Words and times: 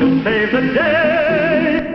save 0.00 0.52
the 0.52 0.60
day. 0.72 1.94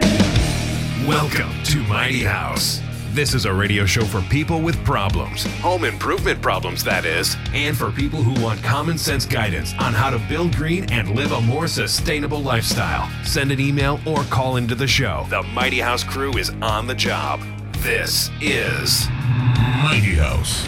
Welcome 1.08 1.52
to 1.64 1.82
Mighty 1.88 2.24
House. 2.24 2.80
This 3.14 3.34
is 3.34 3.46
a 3.46 3.54
radio 3.54 3.88
show 3.88 4.04
for 4.04 4.22
people 4.30 4.62
with 4.62 4.76
problems, 4.86 5.46
home 5.60 5.86
improvement 5.86 6.40
problems, 6.40 6.84
that 6.84 7.04
is, 7.04 7.36
and 7.52 7.76
for 7.76 7.92
people 7.92 8.22
who 8.22 8.40
want 8.44 8.62
common 8.62 9.00
sense 9.00 9.26
guidance 9.26 9.74
on 9.80 9.92
how 9.92 10.12
to 10.12 10.20
build 10.30 10.56
green 10.56 10.88
and 10.92 11.16
live 11.16 11.32
a 11.32 11.42
more 11.42 11.66
sustainable 11.66 12.44
lifestyle. 12.44 13.10
Send 13.26 13.52
an 13.52 13.60
email 13.60 14.00
or 14.06 14.24
call 14.26 14.58
into 14.58 14.76
the 14.76 14.86
show. 14.86 15.26
The 15.32 15.42
Mighty 15.42 15.80
House 15.80 16.04
crew 16.04 16.38
is 16.38 16.52
on 16.62 16.86
the 16.86 16.96
job. 16.96 17.42
This 17.78 18.30
is 18.40 19.08
Mighty 19.82 20.14
House. 20.14 20.68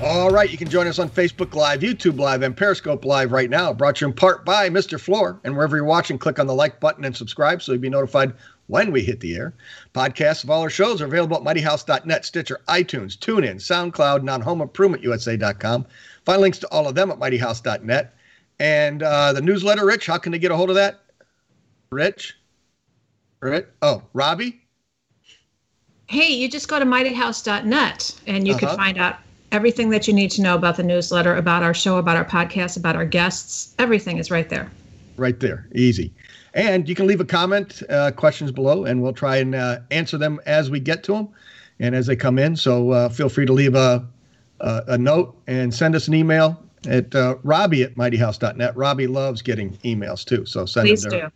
All 0.00 0.30
right, 0.30 0.48
you 0.48 0.56
can 0.56 0.68
join 0.70 0.86
us 0.86 1.00
on 1.00 1.10
Facebook 1.10 1.54
Live, 1.54 1.80
YouTube 1.80 2.20
Live, 2.20 2.42
and 2.42 2.56
Periscope 2.56 3.04
Live 3.04 3.32
right 3.32 3.50
now. 3.50 3.72
Brought 3.72 3.96
to 3.96 4.04
you 4.04 4.08
in 4.10 4.14
part 4.14 4.44
by 4.44 4.70
Mr. 4.70 4.98
Floor. 5.00 5.40
And 5.42 5.56
wherever 5.56 5.74
you're 5.76 5.84
watching, 5.84 6.18
click 6.18 6.38
on 6.38 6.46
the 6.46 6.54
like 6.54 6.78
button 6.78 7.04
and 7.04 7.16
subscribe 7.16 7.60
so 7.60 7.72
you'll 7.72 7.80
be 7.80 7.88
notified 7.88 8.32
when 8.68 8.92
we 8.92 9.02
hit 9.02 9.18
the 9.18 9.34
air. 9.34 9.54
Podcasts 9.94 10.44
of 10.44 10.50
all 10.50 10.62
our 10.62 10.70
shows 10.70 11.02
are 11.02 11.06
available 11.06 11.36
at 11.36 11.42
mightyhouse.net, 11.42 12.24
Stitcher, 12.24 12.60
iTunes, 12.68 13.18
TuneIn, 13.18 13.56
SoundCloud, 13.56 14.20
and 14.20 14.30
on 14.30 14.40
homeimprovementusa.com. 14.42 15.84
Find 16.24 16.40
links 16.40 16.58
to 16.58 16.68
all 16.68 16.86
of 16.86 16.94
them 16.94 17.10
at 17.10 17.18
mightyhouse.net. 17.18 18.14
And 18.60 19.02
uh, 19.02 19.32
the 19.32 19.42
newsletter, 19.42 19.84
Rich, 19.84 20.06
how 20.06 20.18
can 20.18 20.30
they 20.30 20.38
get 20.38 20.52
a 20.52 20.56
hold 20.56 20.68
of 20.70 20.76
that? 20.76 21.00
Rich? 21.90 22.36
Rich? 23.40 23.66
Oh, 23.82 24.02
Robbie? 24.12 24.60
Hey, 26.06 26.32
you 26.32 26.48
just 26.48 26.68
go 26.68 26.78
to 26.78 26.84
mightyhouse.net 26.84 28.20
and 28.28 28.46
you 28.46 28.54
Uh-huh. 28.54 28.66
can 28.68 28.76
find 28.76 28.98
out 28.98 29.16
everything 29.52 29.90
that 29.90 30.06
you 30.06 30.14
need 30.14 30.30
to 30.32 30.42
know 30.42 30.54
about 30.54 30.76
the 30.76 30.82
newsletter, 30.82 31.34
about 31.36 31.62
our 31.62 31.74
show, 31.74 31.96
about 31.98 32.16
our 32.16 32.24
podcast, 32.24 32.76
about 32.76 32.96
our 32.96 33.04
guests. 33.04 33.74
Everything 33.78 34.18
is 34.18 34.30
right 34.30 34.48
there. 34.48 34.70
Right 35.16 35.40
there. 35.40 35.68
Easy. 35.74 36.12
And 36.54 36.88
you 36.88 36.94
can 36.94 37.06
leave 37.06 37.20
a 37.20 37.24
comment, 37.24 37.82
uh, 37.88 38.10
questions 38.12 38.52
below, 38.52 38.84
and 38.84 39.02
we'll 39.02 39.12
try 39.12 39.36
and 39.36 39.54
uh, 39.54 39.80
answer 39.90 40.18
them 40.18 40.40
as 40.46 40.70
we 40.70 40.80
get 40.80 41.02
to 41.04 41.12
them 41.12 41.28
and 41.80 41.94
as 41.94 42.06
they 42.06 42.16
come 42.16 42.38
in. 42.38 42.56
So 42.56 42.90
uh, 42.90 43.08
feel 43.08 43.28
free 43.28 43.46
to 43.46 43.52
leave 43.52 43.74
a, 43.74 44.06
a, 44.60 44.82
a 44.88 44.98
note 44.98 45.36
and 45.46 45.72
send 45.72 45.94
us 45.94 46.08
an 46.08 46.14
email 46.14 46.62
at 46.86 47.14
uh, 47.14 47.36
Robbie 47.42 47.82
at 47.82 47.94
mightyhouse.net. 47.96 48.76
Robbie 48.76 49.06
loves 49.06 49.42
getting 49.42 49.76
emails 49.78 50.24
too. 50.24 50.46
So 50.46 50.66
send 50.66 50.86
Please 50.88 51.02
them 51.02 51.10
there. 51.10 51.26
do. 51.28 51.32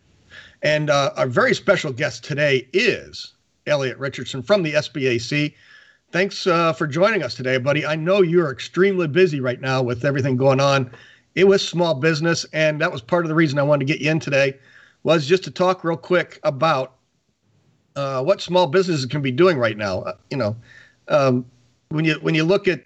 And 0.61 0.89
uh, 0.89 1.11
our 1.17 1.27
very 1.27 1.53
special 1.53 1.91
guest 1.91 2.23
today 2.23 2.67
is 2.71 3.33
Elliot 3.67 3.97
Richardson 3.97 4.41
from 4.41 4.63
the 4.63 4.73
SBAC. 4.73 5.53
Thanks 6.13 6.45
uh, 6.45 6.73
for 6.73 6.85
joining 6.85 7.23
us 7.23 7.33
today, 7.33 7.57
buddy. 7.57 7.87
I 7.87 7.95
know 7.95 8.21
you're 8.21 8.51
extremely 8.51 9.07
busy 9.07 9.39
right 9.39 9.59
now 9.59 9.81
with 9.81 10.05
everything 10.05 10.37
going 10.37 10.59
on. 10.59 10.91
It 11.33 11.45
was 11.45 11.67
small 11.67 11.95
business, 11.95 12.45
and 12.53 12.79
that 12.81 12.91
was 12.91 13.01
part 13.01 13.25
of 13.25 13.29
the 13.29 13.35
reason 13.35 13.57
I 13.57 13.63
wanted 13.63 13.87
to 13.87 13.91
get 13.91 13.99
you 13.99 14.11
in 14.11 14.19
today, 14.19 14.59
was 15.01 15.25
just 15.25 15.43
to 15.45 15.51
talk 15.51 15.83
real 15.83 15.97
quick 15.97 16.39
about 16.43 16.97
uh, 17.95 18.21
what 18.21 18.41
small 18.41 18.67
businesses 18.67 19.07
can 19.07 19.23
be 19.23 19.31
doing 19.31 19.57
right 19.57 19.75
now. 19.75 20.01
Uh, 20.01 20.13
you 20.29 20.37
know, 20.37 20.55
um, 21.07 21.47
when 21.89 22.05
you 22.05 22.13
when 22.21 22.35
you 22.35 22.43
look 22.43 22.67
at 22.67 22.83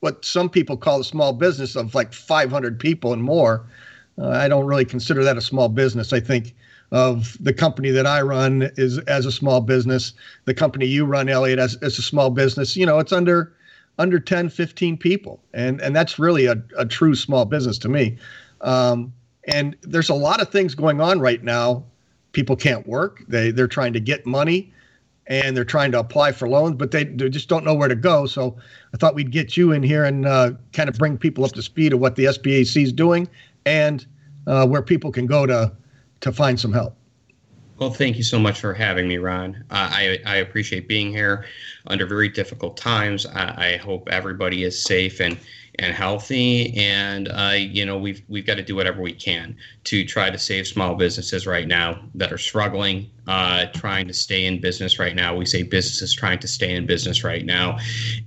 what 0.00 0.24
some 0.24 0.48
people 0.48 0.78
call 0.78 1.00
a 1.00 1.04
small 1.04 1.34
business 1.34 1.76
of 1.76 1.94
like 1.94 2.14
500 2.14 2.80
people 2.80 3.12
and 3.12 3.22
more, 3.22 3.66
I 4.18 4.48
don't 4.48 4.66
really 4.66 4.84
consider 4.84 5.24
that 5.24 5.36
a 5.36 5.40
small 5.40 5.68
business. 5.68 6.12
I 6.12 6.20
think 6.20 6.54
of 6.92 7.36
the 7.40 7.52
company 7.52 7.90
that 7.90 8.06
I 8.06 8.20
run 8.20 8.70
is 8.76 8.98
as 9.00 9.26
a 9.26 9.32
small 9.32 9.60
business. 9.60 10.12
The 10.44 10.54
company 10.54 10.86
you 10.86 11.04
run, 11.04 11.28
Elliot, 11.28 11.58
as, 11.58 11.76
as 11.76 11.98
a 11.98 12.02
small 12.02 12.30
business. 12.30 12.76
You 12.76 12.86
know, 12.86 12.98
it's 12.98 13.12
under 13.12 13.52
under 13.98 14.18
10, 14.18 14.48
15 14.48 14.96
people, 14.96 15.40
and 15.52 15.80
and 15.80 15.94
that's 15.94 16.18
really 16.18 16.46
a, 16.46 16.60
a 16.76 16.86
true 16.86 17.14
small 17.14 17.44
business 17.44 17.78
to 17.78 17.88
me. 17.88 18.16
Um, 18.62 19.12
and 19.44 19.76
there's 19.82 20.08
a 20.08 20.14
lot 20.14 20.40
of 20.40 20.50
things 20.50 20.74
going 20.74 21.00
on 21.00 21.20
right 21.20 21.42
now. 21.42 21.84
People 22.32 22.56
can't 22.56 22.86
work. 22.86 23.24
They 23.28 23.50
they're 23.50 23.68
trying 23.68 23.92
to 23.92 24.00
get 24.00 24.26
money, 24.26 24.72
and 25.26 25.56
they're 25.56 25.64
trying 25.64 25.92
to 25.92 25.98
apply 26.00 26.32
for 26.32 26.48
loans, 26.48 26.76
but 26.76 26.90
they, 26.90 27.04
they 27.04 27.28
just 27.28 27.48
don't 27.48 27.64
know 27.64 27.74
where 27.74 27.88
to 27.88 27.94
go. 27.94 28.26
So 28.26 28.56
I 28.92 28.96
thought 28.96 29.14
we'd 29.14 29.30
get 29.30 29.56
you 29.56 29.72
in 29.72 29.82
here 29.82 30.04
and 30.04 30.26
uh, 30.26 30.52
kind 30.72 30.88
of 30.88 30.96
bring 30.96 31.16
people 31.18 31.44
up 31.44 31.52
to 31.52 31.62
speed 31.62 31.92
of 31.92 32.00
what 32.00 32.16
the 32.16 32.24
SBAC 32.24 32.82
is 32.82 32.92
doing 32.92 33.28
and 33.70 34.06
uh, 34.46 34.66
where 34.66 34.82
people 34.82 35.12
can 35.12 35.26
go 35.26 35.46
to 35.46 35.72
to 36.20 36.32
find 36.32 36.58
some 36.58 36.72
help. 36.72 36.96
Well, 37.78 37.90
thank 37.90 38.18
you 38.18 38.22
so 38.22 38.38
much 38.38 38.60
for 38.60 38.74
having 38.74 39.08
me, 39.08 39.16
Ron. 39.16 39.64
Uh, 39.70 39.88
I, 39.90 40.18
I 40.26 40.36
appreciate 40.36 40.86
being 40.86 41.10
here 41.10 41.46
under 41.86 42.04
very 42.04 42.28
difficult 42.28 42.76
times. 42.76 43.24
I, 43.24 43.72
I 43.72 43.76
hope 43.78 44.08
everybody 44.10 44.64
is 44.64 44.82
safe 44.82 45.18
and 45.20 45.38
and 45.80 45.94
healthy, 45.94 46.76
and 46.76 47.28
uh, 47.28 47.54
you 47.56 47.86
know 47.86 47.98
we've 47.98 48.22
we've 48.28 48.46
got 48.46 48.56
to 48.56 48.62
do 48.62 48.76
whatever 48.76 49.00
we 49.00 49.12
can 49.12 49.56
to 49.84 50.04
try 50.04 50.30
to 50.30 50.38
save 50.38 50.66
small 50.66 50.94
businesses 50.94 51.46
right 51.46 51.66
now 51.66 52.02
that 52.14 52.30
are 52.30 52.38
struggling, 52.38 53.10
uh, 53.26 53.64
trying 53.74 54.06
to 54.06 54.12
stay 54.12 54.44
in 54.44 54.60
business 54.60 54.98
right 54.98 55.16
now. 55.16 55.34
We 55.34 55.46
say 55.46 55.62
businesses 55.62 56.14
trying 56.14 56.38
to 56.40 56.48
stay 56.48 56.74
in 56.76 56.84
business 56.86 57.24
right 57.24 57.46
now, 57.46 57.78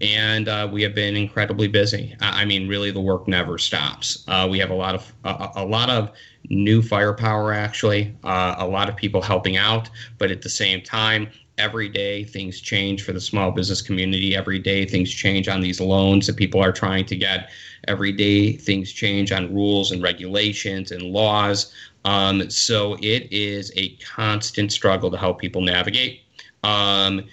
and 0.01 0.49
uh, 0.49 0.67
we 0.71 0.81
have 0.81 0.95
been 0.95 1.15
incredibly 1.15 1.67
busy. 1.67 2.15
I, 2.19 2.41
I 2.41 2.45
mean, 2.45 2.67
really, 2.67 2.89
the 2.89 3.01
work 3.01 3.27
never 3.27 3.59
stops. 3.59 4.23
Uh, 4.27 4.47
we 4.49 4.57
have 4.57 4.71
a 4.71 4.75
lot 4.75 4.95
of 4.95 5.13
a, 5.23 5.49
a 5.57 5.65
lot 5.65 5.89
of 5.91 6.11
new 6.49 6.81
firepower 6.81 7.53
actually 7.53 8.13
uh, 8.25 8.55
a 8.57 8.67
lot 8.67 8.89
of 8.89 8.97
people 8.97 9.21
helping 9.21 9.55
out 9.55 9.89
but 10.17 10.29
at 10.29 10.41
the 10.41 10.49
same 10.49 10.81
time 10.81 11.31
every 11.57 11.87
day 11.87 12.23
things 12.23 12.59
change 12.59 13.03
for 13.03 13.13
the 13.13 13.21
small 13.21 13.51
business 13.51 13.81
community 13.81 14.35
every 14.35 14.57
day 14.57 14.85
things 14.85 15.11
change 15.11 15.47
on 15.47 15.61
these 15.61 15.79
loans 15.79 16.25
that 16.25 16.35
people 16.35 16.59
are 16.59 16.71
trying 16.71 17.05
to 17.05 17.15
get 17.15 17.51
every 17.87 18.11
day 18.11 18.53
things 18.53 18.91
change 18.91 19.31
on 19.31 19.53
rules 19.53 19.91
and 19.91 20.01
regulations 20.01 20.91
and 20.91 21.03
laws. 21.03 21.73
Um, 22.05 22.49
so 22.49 22.95
it 23.01 23.31
is 23.31 23.71
a 23.75 23.95
constant 23.97 24.71
struggle 24.71 25.11
to 25.11 25.17
help 25.17 25.39
people 25.39 25.61
navigate. 25.61 26.21
Um, 26.63 27.23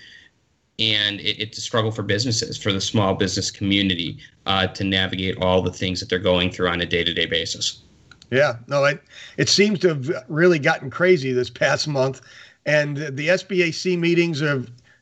and 0.78 1.20
it, 1.20 1.40
it's 1.40 1.58
a 1.58 1.60
struggle 1.60 1.90
for 1.90 2.02
businesses 2.02 2.56
for 2.56 2.72
the 2.72 2.80
small 2.80 3.14
business 3.14 3.50
community 3.50 4.18
uh, 4.46 4.66
to 4.68 4.84
navigate 4.84 5.38
all 5.38 5.62
the 5.62 5.72
things 5.72 6.00
that 6.00 6.08
they're 6.08 6.18
going 6.18 6.50
through 6.50 6.68
on 6.68 6.80
a 6.80 6.86
day-to-day 6.86 7.26
basis. 7.26 7.82
Yeah, 8.30 8.56
no, 8.68 8.84
it 8.84 9.02
it 9.36 9.48
seems 9.48 9.80
to 9.80 9.88
have 9.88 10.24
really 10.28 10.60
gotten 10.60 10.88
crazy 10.88 11.32
this 11.32 11.50
past 11.50 11.88
month, 11.88 12.20
and 12.66 12.96
the 12.96 13.28
SBAC 13.28 13.98
meetings 13.98 14.42
are, 14.42 14.58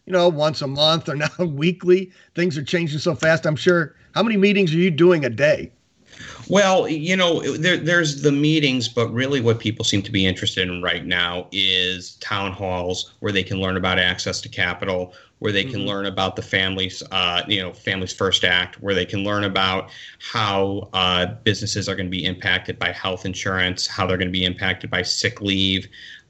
you 0.07 0.13
know, 0.13 0.29
once 0.29 0.63
a 0.63 0.67
month 0.67 1.09
or 1.09 1.17
now 1.17 1.29
weekly. 1.39 2.13
Things 2.35 2.57
are 2.57 2.65
changing 2.65 2.99
so 2.99 3.15
fast. 3.15 3.47
I'm 3.47 3.57
sure. 3.57 3.95
How 4.15 4.23
many 4.23 4.37
meetings 4.37 4.73
are 4.75 4.79
you 4.79 4.91
doing 4.91 5.25
a 5.25 5.31
day? 5.31 5.71
Well, 6.49 6.89
you 6.89 7.17
know, 7.17 7.43
there, 7.57 7.77
there's 7.77 8.23
the 8.23 8.33
meetings, 8.33 8.89
but 8.89 9.09
really 9.13 9.41
what 9.41 9.59
people 9.61 9.85
seem 9.85 10.03
to 10.03 10.11
be 10.11 10.27
interested 10.27 10.69
in 10.69 10.83
right 10.83 11.05
now 11.05 11.47
is 11.53 12.17
town 12.17 12.53
halls 12.53 13.15
where 13.21 13.33
they 13.33 13.43
can 13.43 13.61
learn 13.61 13.77
about 13.77 13.99
access 13.99 14.41
to 14.41 14.49
capital, 14.49 15.13
where 15.41 15.53
they 15.53 15.63
can 15.63 15.83
Mhm. 15.83 15.87
learn 15.87 16.07
about 16.07 16.35
the 16.37 16.43
families, 16.43 17.03
uh, 17.13 17.43
you 17.47 17.63
know, 17.63 17.73
Families 17.73 18.13
First 18.13 18.45
Act, 18.45 18.81
where 18.83 18.95
they 18.95 19.05
can 19.05 19.23
learn 19.23 19.45
about 19.45 19.91
how 20.19 20.89
uh, 20.95 21.27
businesses 21.45 21.89
are 21.89 21.95
going 21.95 22.07
to 22.11 22.17
be 22.17 22.25
impacted 22.25 22.79
by 22.79 22.93
health 22.93 23.25
insurance, 23.27 23.87
how 23.87 24.07
they're 24.07 24.17
going 24.17 24.29
to 24.33 24.33
be 24.33 24.45
impacted 24.45 24.91
by 24.91 25.03
sick 25.03 25.41
leave, 25.41 25.87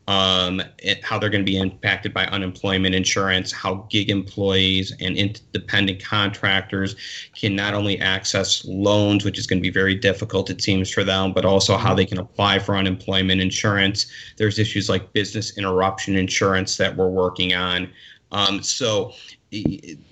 um, 0.09 0.63
it- 0.79 1.05
how 1.05 1.19
they're 1.19 1.29
going 1.29 1.45
to 1.45 1.51
be 1.51 1.59
impacted 1.59 2.15
by 2.15 2.25
unemployment 2.27 2.95
insurance, 2.95 3.53
how 3.53 3.87
gig 3.91 4.11
employees 4.11 4.91
and 5.01 5.17
independent 5.19 6.03
contractors 6.03 6.97
can 7.37 7.55
not 7.55 7.75
only 7.75 8.01
access 8.01 8.65
loans, 8.65 9.23
which 9.23 9.39
is 9.39 9.47
going 9.47 9.59
to 9.59 9.63
be 9.63 9.71
very 9.71 9.95
difficult, 9.95 10.49
it 10.49 10.63
seems, 10.63 10.91
for 10.91 11.05
them, 11.05 11.35
but 11.35 11.45
also 11.45 11.77
how 11.77 11.95
they 11.95 12.07
can 12.07 12.19
apply 12.19 12.59
for 12.59 12.75
unemployment 12.75 13.43
insurance. 13.43 14.07
There's 14.39 14.59
issues 14.59 14.89
like 14.89 15.13
business 15.13 15.59
interruption 15.59 16.17
insurance 16.17 16.79
that 16.79 16.97
we're 16.97 17.11
working 17.11 17.53
on. 17.55 17.93
Um, 18.33 18.63
so, 18.63 19.13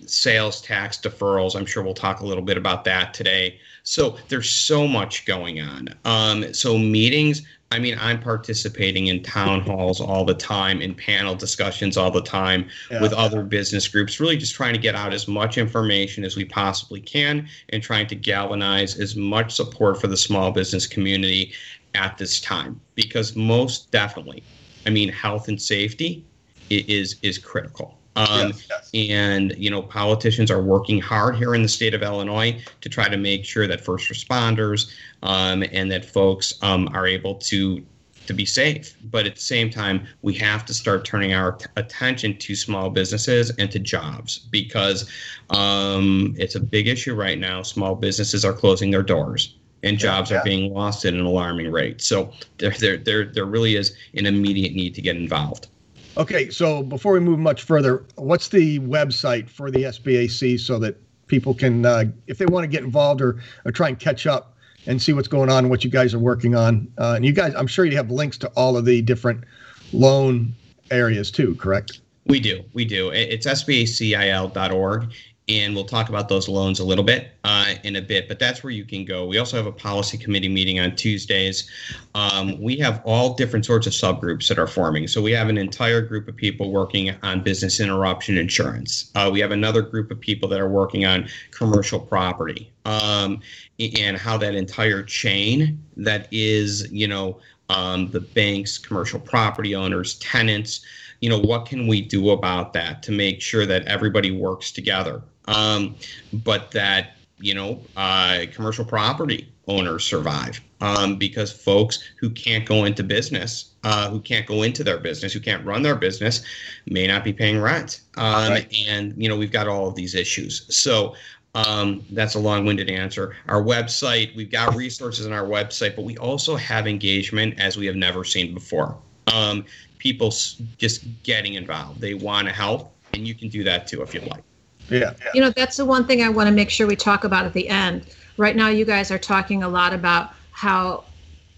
sales 0.06 0.62
tax 0.62 0.98
deferrals, 0.98 1.56
I'm 1.56 1.66
sure 1.66 1.82
we'll 1.82 1.94
talk 1.94 2.20
a 2.20 2.26
little 2.26 2.44
bit 2.44 2.56
about 2.58 2.84
that 2.84 3.14
today. 3.14 3.58
So, 3.82 4.18
there's 4.28 4.50
so 4.50 4.86
much 4.86 5.24
going 5.24 5.60
on. 5.60 5.88
Um, 6.04 6.52
so, 6.52 6.76
meetings, 6.76 7.42
I 7.72 7.80
mean, 7.80 7.96
I'm 8.00 8.20
participating 8.20 9.08
in 9.08 9.22
town 9.22 9.60
halls 9.60 10.00
all 10.00 10.24
the 10.24 10.34
time, 10.34 10.80
in 10.80 10.94
panel 10.94 11.34
discussions 11.34 11.96
all 11.96 12.12
the 12.12 12.22
time 12.22 12.68
Yeah. 12.90 13.02
with 13.02 13.12
other 13.12 13.42
business 13.42 13.88
groups, 13.88 14.20
really 14.20 14.36
just 14.36 14.54
trying 14.54 14.72
to 14.74 14.78
get 14.78 14.94
out 14.94 15.12
as 15.12 15.26
much 15.26 15.58
information 15.58 16.24
as 16.24 16.36
we 16.36 16.44
possibly 16.44 17.00
can 17.00 17.48
and 17.70 17.82
trying 17.82 18.06
to 18.06 18.14
galvanize 18.14 18.98
as 19.00 19.16
much 19.16 19.52
support 19.52 20.00
for 20.00 20.06
the 20.06 20.16
small 20.16 20.52
business 20.52 20.86
community 20.86 21.52
at 21.94 22.16
this 22.18 22.40
time. 22.40 22.80
Because 22.94 23.34
most 23.34 23.90
definitely, 23.90 24.44
I 24.86 24.90
mean, 24.90 25.08
health 25.08 25.48
and 25.48 25.60
safety 25.60 26.24
is 26.70 27.16
is 27.22 27.36
critical. 27.38 27.98
Um, 28.16 28.48
Yes, 28.48 28.66
yes. 28.70 28.90
and 28.94 29.54
you 29.58 29.70
know 29.70 29.82
politicians 29.82 30.50
are 30.50 30.62
working 30.62 31.00
hard 31.00 31.36
here 31.36 31.54
in 31.54 31.62
the 31.62 31.68
state 31.68 31.92
of 31.94 32.02
illinois 32.02 32.58
to 32.80 32.88
try 32.88 33.08
to 33.08 33.16
make 33.18 33.44
sure 33.44 33.66
that 33.66 33.80
first 33.82 34.08
responders 34.10 34.90
um, 35.22 35.62
and 35.70 35.90
that 35.92 36.04
folks 36.04 36.54
um, 36.62 36.88
are 36.94 37.06
able 37.06 37.34
to 37.34 37.84
to 38.26 38.32
be 38.32 38.44
safe 38.46 38.96
but 39.10 39.26
at 39.26 39.34
the 39.36 39.40
same 39.40 39.68
time 39.70 40.06
we 40.22 40.32
have 40.34 40.64
to 40.64 40.72
start 40.74 41.04
turning 41.04 41.32
our 41.34 41.52
t- 41.52 41.66
attention 41.76 42.36
to 42.38 42.56
small 42.56 42.88
businesses 42.90 43.50
and 43.58 43.70
to 43.70 43.78
jobs 43.78 44.38
because 44.50 45.08
um, 45.50 46.34
it's 46.38 46.54
a 46.56 46.60
big 46.60 46.88
issue 46.88 47.14
right 47.14 47.38
now 47.38 47.62
small 47.62 47.94
businesses 47.94 48.44
are 48.44 48.52
closing 48.54 48.90
their 48.90 49.02
doors 49.02 49.54
and 49.82 49.98
jobs 49.98 50.30
Yeah. 50.30 50.38
are 50.38 50.44
being 50.44 50.72
lost 50.74 51.04
at 51.04 51.14
an 51.14 51.20
alarming 51.20 51.70
rate. 51.70 52.00
So 52.00 52.32
there, 52.58 52.70
there, 52.80 52.96
there, 52.96 53.24
there 53.26 53.44
really 53.44 53.76
is 53.76 53.94
an 54.14 54.26
immediate 54.26 54.74
need 54.74 54.94
to 54.96 55.02
get 55.02 55.16
involved. 55.16 55.68
Okay, 56.16 56.48
so 56.48 56.82
before 56.82 57.12
we 57.12 57.20
move 57.20 57.38
much 57.38 57.62
further, 57.64 58.04
what's 58.14 58.48
the 58.48 58.80
website 58.80 59.50
for 59.50 59.70
the 59.70 59.84
SBAC 59.84 60.58
so 60.58 60.78
that 60.78 60.96
people 61.26 61.52
can, 61.52 61.84
uh, 61.84 62.04
if 62.26 62.38
they 62.38 62.46
want 62.46 62.64
to 62.64 62.68
get 62.68 62.82
involved 62.82 63.20
or, 63.20 63.42
or 63.66 63.72
try 63.72 63.88
and 63.88 63.98
catch 63.98 64.26
up 64.26 64.56
and 64.86 65.00
see 65.02 65.12
what's 65.12 65.28
going 65.28 65.50
on, 65.50 65.68
what 65.68 65.84
you 65.84 65.90
guys 65.90 66.14
are 66.14 66.18
working 66.18 66.54
on? 66.54 66.90
Uh, 66.96 67.14
and 67.16 67.26
you 67.26 67.32
guys, 67.32 67.54
I'm 67.54 67.66
sure 67.66 67.84
you 67.84 67.96
have 67.96 68.10
links 68.10 68.38
to 68.38 68.48
all 68.56 68.78
of 68.78 68.86
the 68.86 69.02
different 69.02 69.44
loan 69.92 70.54
areas 70.90 71.30
too, 71.30 71.54
correct? 71.56 72.00
We 72.26 72.40
do. 72.40 72.64
We 72.72 72.84
do. 72.86 73.10
It's 73.10 73.46
sbacil.org, 73.46 75.12
and 75.48 75.76
we'll 75.76 75.84
talk 75.84 76.08
about 76.08 76.28
those 76.28 76.48
loans 76.48 76.80
a 76.80 76.84
little 76.84 77.04
bit 77.04 77.30
uh, 77.44 77.74
in 77.84 77.96
a 77.96 78.02
bit, 78.02 78.26
but 78.26 78.38
that's 78.40 78.64
where 78.64 78.72
you 78.72 78.84
can 78.84 79.04
go. 79.04 79.26
We 79.26 79.38
also 79.38 79.56
have 79.56 79.66
a 79.66 79.72
policy 79.72 80.18
committee 80.18 80.48
meeting 80.48 80.80
on 80.80 80.96
Tuesdays. 80.96 81.70
Um, 82.16 82.60
we 82.60 82.76
have 82.78 83.00
all 83.04 83.34
different 83.34 83.64
sorts 83.64 83.86
of 83.86 83.92
subgroups 83.92 84.48
that 84.48 84.58
are 84.58 84.66
forming. 84.66 85.06
So 85.06 85.22
we 85.22 85.30
have 85.32 85.48
an 85.48 85.56
entire 85.56 86.00
group 86.00 86.26
of 86.26 86.34
people 86.34 86.72
working 86.72 87.14
on 87.22 87.42
business 87.42 87.78
interruption 87.78 88.38
insurance. 88.38 89.12
Uh, 89.14 89.30
we 89.32 89.38
have 89.38 89.52
another 89.52 89.82
group 89.82 90.10
of 90.10 90.18
people 90.18 90.48
that 90.48 90.60
are 90.60 90.68
working 90.68 91.06
on 91.06 91.28
commercial 91.52 92.00
property 92.00 92.72
um, 92.84 93.40
and 93.78 94.16
how 94.16 94.36
that 94.38 94.56
entire 94.56 95.04
chain 95.04 95.80
that 95.96 96.26
is, 96.32 96.90
you 96.90 97.06
know, 97.06 97.38
um, 97.68 98.10
the 98.10 98.20
banks, 98.20 98.78
commercial 98.78 99.20
property 99.20 99.76
owners, 99.76 100.14
tenants, 100.18 100.84
you 101.20 101.28
know, 101.28 101.38
what 101.38 101.66
can 101.66 101.86
we 101.86 102.00
do 102.00 102.30
about 102.30 102.72
that 102.74 103.02
to 103.04 103.12
make 103.12 103.40
sure 103.40 103.64
that 103.66 103.84
everybody 103.86 104.30
works 104.30 104.70
together? 104.70 105.22
Um, 105.46 105.96
but 106.32 106.70
that, 106.72 107.16
you 107.38 107.54
know, 107.54 107.80
uh, 107.96 108.46
commercial 108.52 108.84
property 108.84 109.52
owners 109.68 110.04
survive 110.04 110.60
um, 110.80 111.16
because 111.16 111.52
folks 111.52 112.02
who 112.18 112.30
can't 112.30 112.64
go 112.64 112.84
into 112.84 113.02
business, 113.02 113.72
uh, 113.84 114.08
who 114.08 114.20
can't 114.20 114.46
go 114.46 114.62
into 114.62 114.84
their 114.84 114.98
business, 114.98 115.32
who 115.32 115.40
can't 115.40 115.64
run 115.64 115.82
their 115.82 115.96
business, 115.96 116.42
may 116.86 117.06
not 117.06 117.24
be 117.24 117.32
paying 117.32 117.60
rent. 117.60 118.00
Um, 118.16 118.52
Right. 118.52 118.74
And, 118.88 119.14
you 119.16 119.28
know, 119.28 119.36
we've 119.36 119.52
got 119.52 119.68
all 119.68 119.88
of 119.88 119.94
these 119.94 120.14
issues. 120.14 120.66
So, 120.74 121.14
um, 121.54 122.04
that's 122.10 122.34
a 122.34 122.38
long-winded 122.38 122.90
answer. 122.90 123.34
Our 123.48 123.62
website, 123.62 124.36
we've 124.36 124.50
got 124.50 124.74
resources 124.74 125.26
on 125.26 125.32
our 125.32 125.46
website, 125.46 125.96
but 125.96 126.04
we 126.04 126.16
also 126.18 126.54
have 126.56 126.86
engagement 126.86 127.58
as 127.58 127.76
we 127.78 127.86
have 127.86 127.96
never 127.96 128.24
seen 128.24 128.52
before. 128.52 128.98
Um, 129.32 129.64
people 129.98 130.28
s- 130.28 130.60
just 130.76 131.04
getting 131.22 131.54
involved. 131.54 132.00
They 132.00 132.12
want 132.14 132.46
to 132.46 132.52
help, 132.52 132.92
and 133.14 133.26
you 133.26 133.34
can 133.34 133.48
do 133.48 133.64
that 133.64 133.88
too 133.88 134.02
if 134.02 134.12
you 134.12 134.20
like. 134.20 134.42
Yeah. 134.88 135.14
You 135.34 135.40
know, 135.40 135.50
that's 135.50 135.76
the 135.76 135.84
one 135.84 136.06
thing 136.06 136.22
I 136.22 136.28
want 136.28 136.48
to 136.48 136.54
make 136.54 136.70
sure 136.70 136.86
we 136.86 136.96
talk 136.96 137.24
about 137.24 137.44
at 137.44 137.52
the 137.52 137.68
end. 137.68 138.06
Right 138.36 138.56
now, 138.56 138.68
you 138.68 138.84
guys 138.84 139.10
are 139.10 139.18
talking 139.18 139.62
a 139.62 139.68
lot 139.68 139.92
about 139.92 140.32
how 140.52 141.04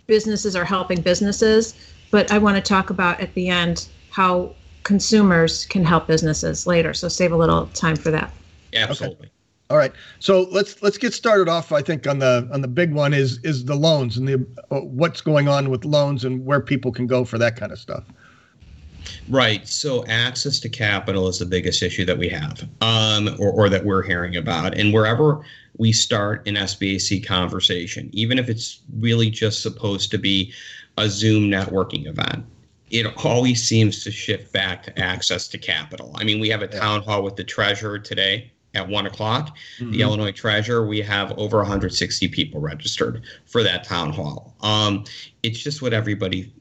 businesses 0.06 0.56
are 0.56 0.64
helping 0.64 1.00
businesses, 1.00 1.74
but 2.10 2.30
I 2.32 2.38
want 2.38 2.56
to 2.56 2.62
talk 2.62 2.90
about 2.90 3.20
at 3.20 3.34
the 3.34 3.48
end 3.48 3.86
how 4.10 4.54
consumers 4.84 5.66
can 5.66 5.84
help 5.84 6.06
businesses 6.06 6.66
later. 6.66 6.94
So 6.94 7.08
save 7.08 7.32
a 7.32 7.36
little 7.36 7.66
time 7.68 7.96
for 7.96 8.10
that. 8.10 8.32
Absolutely. 8.74 9.30
All 9.70 9.76
right. 9.76 9.92
So 10.18 10.48
let's 10.50 10.82
let's 10.82 10.96
get 10.96 11.12
started 11.12 11.48
off. 11.48 11.72
I 11.72 11.82
think 11.82 12.06
on 12.06 12.18
the 12.18 12.48
on 12.52 12.62
the 12.62 12.68
big 12.68 12.94
one 12.94 13.12
is 13.12 13.38
is 13.44 13.66
the 13.66 13.74
loans 13.74 14.16
and 14.16 14.26
the 14.26 14.46
uh, 14.70 14.80
what's 14.80 15.20
going 15.20 15.46
on 15.46 15.68
with 15.68 15.84
loans 15.84 16.24
and 16.24 16.44
where 16.44 16.60
people 16.60 16.90
can 16.90 17.06
go 17.06 17.24
for 17.24 17.36
that 17.38 17.56
kind 17.56 17.70
of 17.70 17.78
stuff. 17.78 18.04
Right. 19.28 19.66
So 19.66 20.04
access 20.06 20.58
to 20.60 20.68
capital 20.68 21.28
is 21.28 21.38
the 21.38 21.46
biggest 21.46 21.82
issue 21.82 22.04
that 22.04 22.18
we 22.18 22.28
have, 22.28 22.68
um, 22.80 23.28
or, 23.38 23.50
or 23.50 23.68
that 23.68 23.84
we're 23.84 24.02
hearing 24.02 24.36
about. 24.36 24.76
And 24.76 24.92
wherever 24.92 25.44
we 25.76 25.92
start 25.92 26.46
an 26.48 26.54
SBAC 26.56 27.24
conversation, 27.26 28.10
even 28.12 28.38
if 28.38 28.48
it's 28.48 28.80
really 28.98 29.30
just 29.30 29.62
supposed 29.62 30.10
to 30.10 30.18
be 30.18 30.52
a 30.96 31.08
Zoom 31.08 31.44
networking 31.50 32.06
event, 32.06 32.44
it 32.90 33.06
always 33.24 33.62
seems 33.62 34.02
to 34.04 34.10
shift 34.10 34.52
back 34.52 34.82
to 34.84 34.98
access 34.98 35.46
to 35.48 35.58
capital. 35.58 36.12
I 36.16 36.24
mean, 36.24 36.40
we 36.40 36.48
have 36.48 36.62
a 36.62 36.68
town 36.68 37.02
hall 37.02 37.22
with 37.22 37.36
the 37.36 37.44
treasurer 37.44 37.98
today 37.98 38.50
at 38.74 38.88
one 38.88 39.06
o'clock. 39.06 39.56
The 39.92 40.02
Illinois 40.02 40.32
Treasurer, 40.32 40.86
we 40.86 41.00
have 41.00 41.32
over 41.38 41.58
160 41.58 42.28
people 42.28 42.60
registered 42.60 43.22
for 43.46 43.62
that 43.62 43.84
town 43.84 44.12
hall. 44.12 44.54
Um, 44.60 45.04
it's 45.42 45.58
just 45.58 45.82
what 45.82 45.92
everybody 45.92 46.52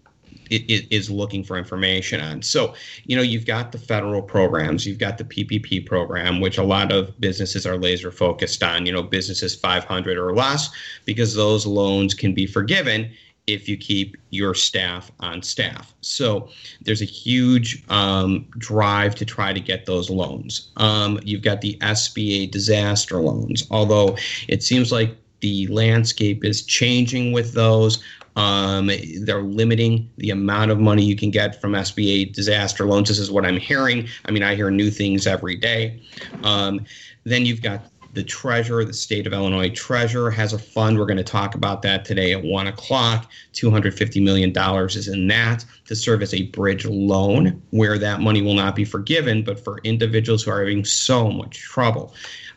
is 0.50 1.10
looking 1.10 1.44
for 1.44 1.58
information 1.58 2.22
on. 2.22 2.42
So, 2.42 2.74
you 3.06 3.16
know, 3.16 3.22
you've 3.22 3.46
got 3.46 3.72
the 3.72 3.78
federal 3.78 4.22
programs, 4.22 4.86
you've 4.86 5.00
got 5.00 5.18
the 5.18 5.24
PPP 5.24 5.86
program, 5.86 6.40
which 6.40 6.58
a 6.58 6.64
lot 6.64 6.92
of 6.92 7.20
businesses 7.20 7.66
are 7.66 7.78
laser 7.78 8.12
focused 8.12 8.64
on, 8.64 8.86
you 8.86 8.92
know, 8.92 9.04
businesses 9.04 9.56
500 9.56 10.18
or 10.18 10.34
less, 10.34 10.70
because 11.06 11.36
those 11.36 11.66
loans 11.66 12.14
can 12.14 12.34
be 12.34 12.46
forgiven 12.46 13.12
if 13.48 13.70
you 13.70 13.78
keep 13.78 14.18
your 14.30 14.54
staff 14.54 15.10
on 15.22 15.42
staff. 15.42 15.94
So 16.02 16.50
there's 16.82 17.02
a 17.02 17.06
huge 17.06 17.84
um, 17.90 18.46
drive 18.58 19.16
to 19.16 19.26
try 19.26 19.54
to 19.54 19.60
get 19.60 19.86
those 19.86 20.10
loans. 20.10 20.70
Um, 20.76 21.20
you've 21.24 21.42
got 21.42 21.62
the 21.62 21.78
SBA 21.80 22.52
disaster 22.52 23.22
loans, 23.22 23.66
although 23.72 24.18
it 24.50 24.64
seems 24.64 24.92
like 24.92 25.16
the 25.40 25.68
landscape 25.68 26.44
is 26.44 26.64
changing 26.64 27.32
with 27.32 27.54
those. 27.54 28.04
Um, 28.38 28.92
they're 29.22 29.42
limiting 29.42 30.10
the 30.18 30.30
amount 30.30 30.70
of 30.70 30.80
money 30.80 31.04
you 31.04 31.16
can 31.16 31.32
get 31.32 31.60
from 31.60 31.74
SBA 31.74 32.34
disaster 32.34 32.86
loans. 32.86 33.10
This 33.10 33.18
is 33.18 33.32
what 33.32 33.46
I'm 33.46 33.58
hearing. 33.58 34.08
I 34.26 34.32
mean, 34.32 34.44
I 34.44 34.56
hear 34.56 34.70
new 34.70 34.92
things 34.92 35.26
every 35.26 35.56
day. 35.56 36.00
Um, 36.44 36.86
then 37.24 37.48
you've 37.48 37.64
got 37.64 37.82
the 38.14 38.24
treasurer, 38.24 38.86
the 38.86 38.94
state 38.94 39.28
of 39.28 39.34
Illinois 39.34 39.70
treasurer 39.70 40.32
has 40.32 40.54
a 40.54 40.60
fund. 40.60 40.98
We're 40.98 41.08
going 41.08 41.18
to 41.18 41.24
talk 41.24 41.56
about 41.56 41.82
that 41.82 42.06
today 42.06 42.32
at 42.32 42.44
one 42.44 42.68
o'clock. 42.68 43.30
$250 43.54 44.24
million 44.24 44.52
is 44.88 45.08
in 45.08 45.28
that 45.28 45.66
to 45.86 45.96
serve 45.96 46.22
as 46.22 46.34
a 46.34 46.44
bridge 46.44 46.86
loan 46.86 47.62
where 47.72 47.98
that 47.98 48.22
money 48.22 48.42
will 48.42 48.54
not 48.54 48.76
be 48.76 48.86
forgiven, 48.86 49.44
but 49.44 49.64
for 49.64 49.80
individuals 49.84 50.44
who 50.44 50.52
are 50.52 50.60
having 50.60 50.86
so 50.86 51.32
much 51.32 51.60
trouble 51.60 52.14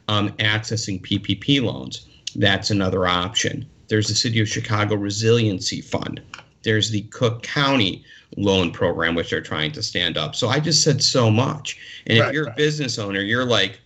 um, 0.09 0.29
accessing 0.39 1.01
PPP 1.03 1.63
loans, 1.63 2.07
that's 2.37 2.71
another 2.71 3.07
option. 3.07 3.67
There's 3.91 4.07
the 4.09 4.15
City 4.15 4.41
of 4.41 4.49
Chicago 4.49 4.95
Resiliency 4.95 5.81
Fund. 5.81 6.23
There's 6.63 6.91
the 6.91 7.03
Cook 7.03 7.43
County 7.43 8.05
loan 8.37 8.71
program, 8.71 9.17
which 9.17 9.31
they're 9.31 9.41
trying 9.41 9.73
to 9.73 9.83
stand 9.83 10.17
up. 10.17 10.37
So 10.37 10.49
I 10.49 10.61
just 10.61 10.83
said 10.83 11.03
so 11.03 11.29
much. 11.31 11.77
And 12.07 12.21
Right, 12.21 12.29
if 12.29 12.33
you're 12.33 12.45
right. 12.45 12.53
a 12.55 12.57
business 12.57 12.99
owner, 12.99 13.21
you're 13.21 13.45
like, 13.45 13.81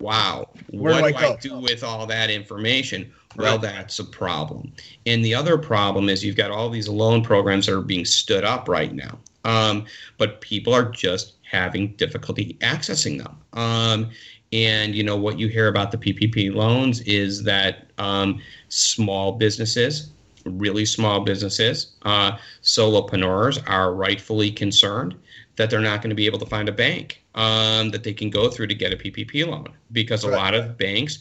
wow, 0.00 0.50
Where 0.72 1.00
what 1.00 1.12
do 1.12 1.16
I 1.16 1.32
I 1.32 1.36
do 1.36 1.58
with 1.60 1.84
all 1.84 2.04
that 2.06 2.30
information? 2.30 3.12
Well, 3.36 3.52
Right. 3.58 3.62
that's 3.62 4.00
a 4.00 4.04
problem. 4.04 4.72
And 5.06 5.24
the 5.24 5.34
other 5.34 5.56
problem 5.56 6.08
is 6.08 6.24
you've 6.24 6.36
got 6.36 6.50
all 6.50 6.68
these 6.68 6.88
loan 6.88 7.22
programs 7.22 7.66
that 7.66 7.76
are 7.76 7.80
being 7.80 8.04
stood 8.04 8.42
up 8.44 8.68
right 8.68 8.92
now, 8.92 9.20
um, 9.44 9.86
but 10.18 10.40
people 10.40 10.74
are 10.74 10.90
just 10.90 11.34
having 11.48 11.94
difficulty 11.96 12.56
accessing 12.60 13.22
them. 13.22 13.36
Um, 13.52 14.10
and 14.52 14.94
you 14.94 15.02
know 15.02 15.16
what 15.16 15.38
you 15.38 15.48
hear 15.48 15.68
about 15.68 15.90
the 15.90 15.98
PPP 15.98 16.54
loans 16.54 17.00
is 17.02 17.42
that 17.44 17.86
um, 17.98 18.40
small 18.68 19.32
businesses, 19.32 20.10
really 20.44 20.84
small 20.84 21.20
businesses, 21.20 21.92
uh, 22.02 22.32
solopreneurs 22.62 23.62
are 23.68 23.94
rightfully 23.94 24.50
concerned 24.50 25.14
that 25.56 25.70
they're 25.70 25.80
not 25.80 26.02
going 26.02 26.10
to 26.10 26.16
be 26.16 26.26
able 26.26 26.38
to 26.38 26.46
find 26.46 26.68
a 26.68 26.72
bank 26.72 27.22
um, 27.34 27.90
that 27.90 28.02
they 28.02 28.12
can 28.12 28.30
go 28.30 28.50
through 28.50 28.66
to 28.66 28.74
get 28.74 28.92
a 28.92 28.96
PPP 28.96 29.46
loan 29.46 29.68
because 29.92 30.24
a 30.24 30.28
lot 30.28 30.54
of 30.54 30.76
banks, 30.78 31.18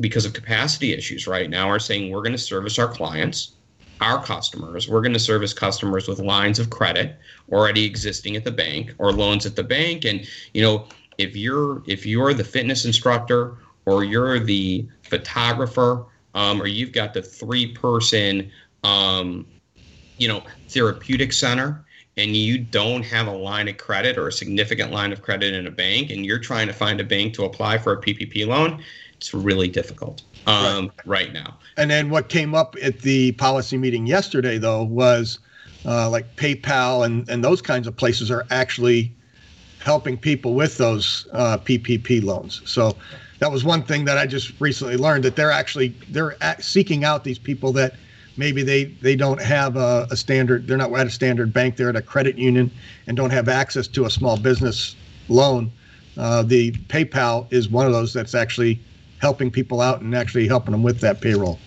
because 0.00 0.24
of 0.24 0.32
capacity 0.32 0.92
issues 0.92 1.26
right 1.26 1.50
now, 1.50 1.68
are 1.68 1.78
saying 1.78 2.10
we're 2.10 2.22
going 2.22 2.32
to 2.32 2.38
service 2.38 2.78
our 2.78 2.88
clients, 2.88 3.52
our 4.00 4.22
customers. 4.22 4.88
We're 4.88 5.00
going 5.00 5.12
to 5.12 5.18
service 5.18 5.52
customers 5.52 6.08
with 6.08 6.18
lines 6.18 6.58
of 6.58 6.70
credit 6.70 7.16
already 7.50 7.84
existing 7.84 8.36
at 8.36 8.44
the 8.44 8.50
bank 8.50 8.94
or 8.98 9.12
loans 9.12 9.46
at 9.46 9.56
the 9.56 9.64
bank. 9.64 10.04
And 10.04 10.26
you 10.52 10.62
know, 10.62 10.86
if 11.18 11.36
you're 11.36 11.82
if 11.86 12.06
you're 12.06 12.34
the 12.34 12.44
fitness 12.44 12.84
instructor 12.84 13.56
or 13.86 14.04
you're 14.04 14.38
the 14.38 14.86
photographer 15.02 16.06
um, 16.34 16.60
or 16.60 16.66
you've 16.66 16.92
got 16.92 17.14
the 17.14 17.22
three 17.22 17.72
person 17.72 18.50
um, 18.84 19.46
you 20.18 20.28
know 20.28 20.42
therapeutic 20.68 21.32
center 21.32 21.84
and 22.16 22.36
you 22.36 22.58
don't 22.58 23.04
have 23.04 23.26
a 23.26 23.32
line 23.32 23.68
of 23.68 23.78
credit 23.78 24.18
or 24.18 24.28
a 24.28 24.32
significant 24.32 24.92
line 24.92 25.12
of 25.12 25.22
credit 25.22 25.54
in 25.54 25.66
a 25.66 25.70
bank 25.70 26.10
and 26.10 26.26
you're 26.26 26.38
trying 26.38 26.66
to 26.66 26.72
find 26.74 27.00
a 27.00 27.04
bank 27.04 27.34
to 27.34 27.44
apply 27.44 27.78
for 27.78 27.92
a 27.92 28.00
ppp 28.00 28.46
loan 28.46 28.82
it's 29.16 29.32
really 29.32 29.68
difficult 29.68 30.22
um, 30.46 30.92
right. 31.04 31.32
now 31.32 31.58
And 31.76 31.90
then 31.90 32.10
what 32.10 32.28
came 32.28 32.54
up 32.54 32.76
at 32.82 33.00
the 33.00 33.32
policy 33.32 33.78
meeting 33.78 34.06
yesterday, 34.06 34.58
though, 34.58 34.82
was 34.82 35.38
uh, 35.84 36.10
like 36.10 36.36
PayPal 36.36 37.04
and, 37.04 37.28
and 37.28 37.42
those 37.44 37.62
kinds 37.62 37.86
of 37.86 37.96
places 37.96 38.30
are 38.30 38.46
actually 38.50 39.14
helping 39.82 40.16
people 40.16 40.54
with 40.54 40.78
those 40.78 41.26
uh, 41.32 41.58
PPP 41.58 42.22
loans. 42.22 42.62
So 42.64 42.96
that 43.40 43.50
was 43.50 43.64
one 43.64 43.82
thing 43.82 44.04
that 44.04 44.18
I 44.18 44.26
just 44.26 44.58
recently 44.60 44.96
learned 44.96 45.24
that 45.24 45.34
they're 45.34 45.50
actually 45.50 45.88
they're 46.08 46.36
seeking 46.60 47.04
out 47.04 47.24
these 47.24 47.38
people 47.38 47.72
that 47.72 47.94
maybe 48.36 48.62
they 48.62 48.84
they 48.84 49.16
don't 49.16 49.42
have 49.42 49.76
a, 49.76 50.06
a 50.10 50.16
standard 50.16 50.66
they're 50.66 50.76
not 50.76 50.92
at 50.94 51.06
a 51.06 51.10
standard 51.10 51.52
bank 51.52 51.76
they're 51.76 51.88
at 51.88 51.96
a 51.96 52.02
credit 52.02 52.38
union 52.38 52.70
and 53.06 53.16
don't 53.16 53.30
have 53.30 53.48
access 53.48 53.88
to 53.88 54.04
a 54.04 54.10
small 54.10 54.36
business 54.36 54.94
loan. 55.28 55.70
Uh, 56.16 56.42
the 56.42 56.72
PayPal 56.88 57.52
is 57.52 57.68
one 57.68 57.86
of 57.86 57.92
those 57.92 58.12
that's 58.12 58.34
actually 58.34 58.78
helping 59.18 59.50
people 59.50 59.80
out 59.80 60.00
and 60.00 60.14
actually 60.14 60.46
helping 60.46 60.72
them 60.72 60.82
with 60.82 61.00
that 61.00 61.20
payroll. 61.20 61.58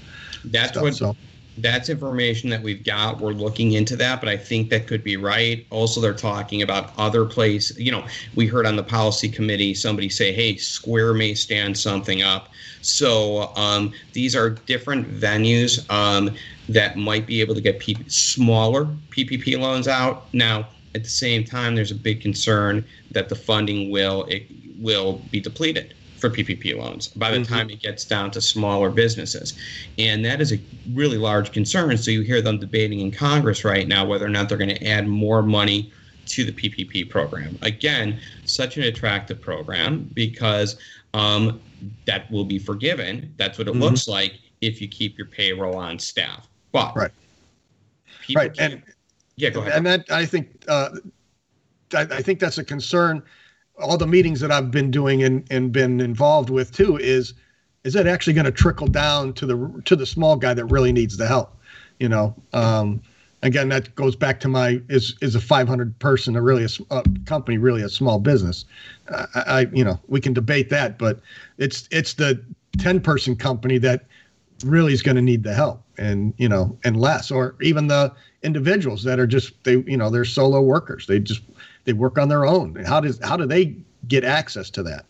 That's 0.45 0.69
stuff. 0.69 0.83
what 0.83 0.95
so 0.95 1.15
that's 1.57 1.89
information 1.89 2.49
that 2.49 2.61
we've 2.61 2.83
got. 2.83 3.19
We're 3.19 3.31
looking 3.31 3.73
into 3.73 3.95
that, 3.97 4.19
but 4.19 4.27
I 4.27 4.37
think 4.37 4.69
that 4.69 4.87
could 4.87 5.03
be 5.03 5.15
right. 5.15 5.65
Also, 5.69 6.01
they're 6.01 6.13
talking 6.13 6.61
about 6.61 6.93
other 6.97 7.25
places. 7.25 7.79
You 7.79 7.91
know, 7.91 8.05
we 8.35 8.47
heard 8.47 8.65
on 8.65 8.75
the 8.75 8.83
policy 8.83 9.29
committee 9.29 9.73
somebody 9.73 10.09
say, 10.09 10.33
"Hey, 10.33 10.57
Square 10.57 11.13
may 11.13 11.33
stand 11.33 11.77
something 11.77 12.21
up." 12.21 12.49
So 12.81 13.53
um, 13.55 13.93
these 14.13 14.35
are 14.35 14.49
different 14.49 15.09
venues 15.09 15.89
um, 15.91 16.35
that 16.67 16.97
might 16.97 17.25
be 17.25 17.41
able 17.41 17.55
to 17.55 17.61
get 17.61 17.79
P- 17.79 18.05
smaller 18.07 18.85
PPP 19.09 19.57
loans 19.57 19.87
out. 19.87 20.33
Now, 20.33 20.69
at 20.93 21.03
the 21.03 21.09
same 21.09 21.43
time, 21.43 21.75
there's 21.75 21.91
a 21.91 21.95
big 21.95 22.21
concern 22.21 22.85
that 23.11 23.29
the 23.29 23.35
funding 23.35 23.91
will 23.91 24.25
it 24.25 24.47
will 24.77 25.27
be 25.31 25.39
depleted 25.39 25.95
for 26.29 26.35
PPP 26.35 26.73
loans 26.75 27.07
by 27.09 27.31
the 27.31 27.37
Mhm. 27.37 27.47
time 27.47 27.69
it 27.69 27.81
gets 27.81 28.05
down 28.05 28.31
to 28.31 28.41
smaller 28.41 28.89
businesses. 28.89 29.53
And 29.97 30.25
that 30.25 30.41
is 30.41 30.51
a 30.53 30.59
really 30.93 31.17
large 31.17 31.51
concern. 31.51 31.97
So 31.97 32.11
you 32.11 32.21
hear 32.21 32.41
them 32.41 32.59
debating 32.59 32.99
in 32.99 33.11
Congress 33.11 33.63
right 33.63 33.87
now 33.87 34.05
whether 34.05 34.25
or 34.25 34.29
not 34.29 34.49
they're 34.49 34.57
going 34.57 34.75
to 34.75 34.87
add 34.87 35.07
more 35.07 35.41
money 35.43 35.91
to 36.27 36.43
the 36.43 36.51
PPP 36.51 37.03
program. 37.09 37.57
Again, 37.61 38.19
such 38.45 38.77
an 38.77 38.83
attractive 38.83 39.39
program 39.41 40.09
because 40.13 40.77
um, 41.13 41.61
that 42.05 42.29
will 42.29 42.43
be 42.43 42.59
forgiven. 42.59 43.33
That's 43.37 43.57
what 43.57 43.69
it 43.69 43.73
Mhm. 43.73 43.79
looks 43.79 44.05
like 44.07 44.33
if 44.59 44.81
you 44.81 44.87
keep 44.89 45.17
your 45.17 45.27
payroll 45.27 45.77
on 45.77 45.97
staff. 45.97 46.49
But 46.73 46.93
Right. 46.93 47.11
right, 48.35 48.51
and 48.59 48.83
yeah, 49.37 49.49
go 49.49 49.61
ahead. 49.61 49.73
and 49.73 49.85
that 49.85 50.11
I 50.11 50.25
think 50.25 50.49
uh, 50.67 50.89
I, 51.93 52.01
I 52.01 52.21
think 52.21 52.39
that's 52.39 52.57
a 52.57 52.65
concern. 52.65 53.23
All 53.77 53.97
the 53.97 54.07
meetings 54.07 54.39
that 54.39 54.51
I've 54.51 54.71
been 54.71 54.91
doing 54.91 55.23
and, 55.23 55.45
and 55.51 55.71
been 55.71 55.99
involved 55.99 56.49
with 56.49 56.71
too 56.71 56.97
is 56.97 57.33
is 57.83 57.95
it 57.95 58.07
actually 58.07 58.33
going 58.33 58.45
to 58.45 58.51
trickle 58.51 58.87
down 58.87 59.33
to 59.33 59.45
the 59.45 59.81
to 59.85 59.95
the 59.95 60.05
small 60.05 60.35
guy 60.35 60.53
that 60.53 60.65
really 60.65 60.91
needs 60.91 61.17
the 61.17 61.27
help? 61.27 61.55
You 61.99 62.09
know, 62.09 62.35
um, 62.53 63.01
again, 63.43 63.69
that 63.69 63.93
goes 63.95 64.15
back 64.15 64.39
to 64.41 64.47
my 64.47 64.81
is 64.89 65.15
is 65.21 65.35
a 65.35 65.41
500 65.41 65.97
person 65.99 66.35
a 66.35 66.41
really 66.41 66.67
a 66.89 67.03
company 67.25 67.57
really 67.57 67.81
a 67.81 67.89
small 67.89 68.19
business? 68.19 68.65
I 69.35 69.67
you 69.71 69.83
know 69.83 69.99
we 70.07 70.19
can 70.19 70.33
debate 70.33 70.69
that, 70.69 70.97
but 70.97 71.21
it's 71.57 71.87
it's 71.91 72.13
the 72.13 72.43
10 72.77 73.01
person 73.01 73.35
company 73.35 73.77
that 73.79 74.05
really 74.63 74.93
is 74.93 75.01
going 75.01 75.15
to 75.15 75.21
need 75.21 75.43
the 75.43 75.53
help 75.53 75.81
and 75.97 76.33
you 76.37 76.47
know 76.47 76.77
and 76.83 76.97
less 76.97 77.31
or 77.31 77.55
even 77.61 77.87
the 77.87 78.11
individuals 78.43 79.03
that 79.03 79.19
are 79.19 79.27
just 79.27 79.63
they 79.63 79.77
you 79.85 79.97
know 79.97 80.09
they're 80.09 80.25
solo 80.25 80.61
workers 80.61 81.07
they 81.07 81.19
just 81.19 81.41
they 81.85 81.93
work 81.93 82.17
on 82.17 82.27
their 82.27 82.45
own. 82.45 82.75
How 82.85 82.99
does 82.99 83.19
how 83.23 83.37
do 83.37 83.45
they 83.45 83.75
get 84.07 84.23
access 84.23 84.69
to 84.71 84.83
that? 84.83 85.05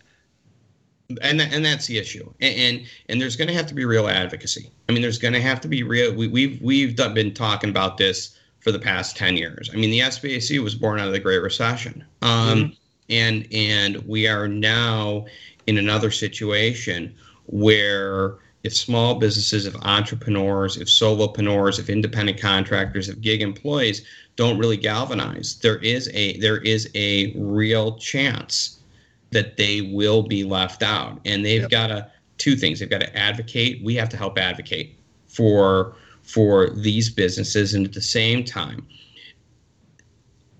And 1.21 1.39
that, 1.39 1.53
and 1.53 1.63
that's 1.63 1.87
the 1.87 1.97
issue. 1.97 2.31
And 2.41 2.55
and, 2.55 2.87
and 3.09 3.21
there's 3.21 3.35
going 3.35 3.47
to 3.47 3.53
have 3.53 3.67
to 3.67 3.73
be 3.73 3.85
real 3.85 4.07
advocacy. 4.07 4.69
I 4.87 4.91
mean 4.91 5.01
there's 5.01 5.17
going 5.17 5.33
to 5.33 5.41
have 5.41 5.59
to 5.61 5.67
be 5.67 5.83
real 5.83 6.13
we, 6.13 6.27
we've 6.27 6.61
we've 6.61 6.95
done, 6.95 7.13
been 7.13 7.33
talking 7.33 7.69
about 7.69 7.97
this 7.97 8.37
for 8.59 8.71
the 8.71 8.79
past 8.79 9.17
10 9.17 9.37
years. 9.37 9.69
I 9.73 9.77
mean 9.77 9.91
the 9.91 9.99
sbac 9.99 10.63
was 10.63 10.75
born 10.75 10.99
out 10.99 11.07
of 11.07 11.13
the 11.13 11.19
great 11.19 11.41
recession. 11.41 12.03
Um, 12.21 12.75
and 13.09 13.47
and 13.51 13.97
we 14.07 14.27
are 14.27 14.47
now 14.47 15.25
in 15.67 15.77
another 15.77 16.11
situation 16.11 17.15
where 17.47 18.37
if 18.65 18.75
small 18.75 19.15
businesses 19.15 19.65
if 19.65 19.75
entrepreneurs 19.83 20.77
if 20.77 20.87
solopreneurs 20.87 21.79
if 21.79 21.89
independent 21.89 22.39
contractors 22.39 23.09
if 23.09 23.21
gig 23.21 23.41
employees 23.41 24.05
don't 24.35 24.57
really 24.57 24.77
galvanize 24.77 25.55
there 25.61 25.77
is 25.77 26.09
a 26.13 26.37
there 26.39 26.57
is 26.57 26.89
a 26.95 27.31
real 27.37 27.97
chance 27.97 28.79
that 29.35 29.57
they 29.57 29.81
will 29.81 30.23
be 30.23 30.43
left 30.45 30.81
out. 30.81 31.19
And 31.25 31.45
they've 31.45 31.63
Yep. 31.63 31.69
got 31.69 31.87
to 31.87 32.07
two 32.37 32.55
things. 32.55 32.79
They've 32.79 32.89
got 32.89 33.01
to 33.01 33.17
advocate. 33.17 33.83
We 33.83 33.93
have 33.95 34.09
to 34.09 34.17
help 34.17 34.37
advocate 34.37 34.95
for 35.27 35.95
for 36.23 36.69
these 36.69 37.09
businesses. 37.09 37.73
And 37.73 37.85
at 37.85 37.93
the 37.93 38.01
same 38.01 38.43
time 38.43 38.87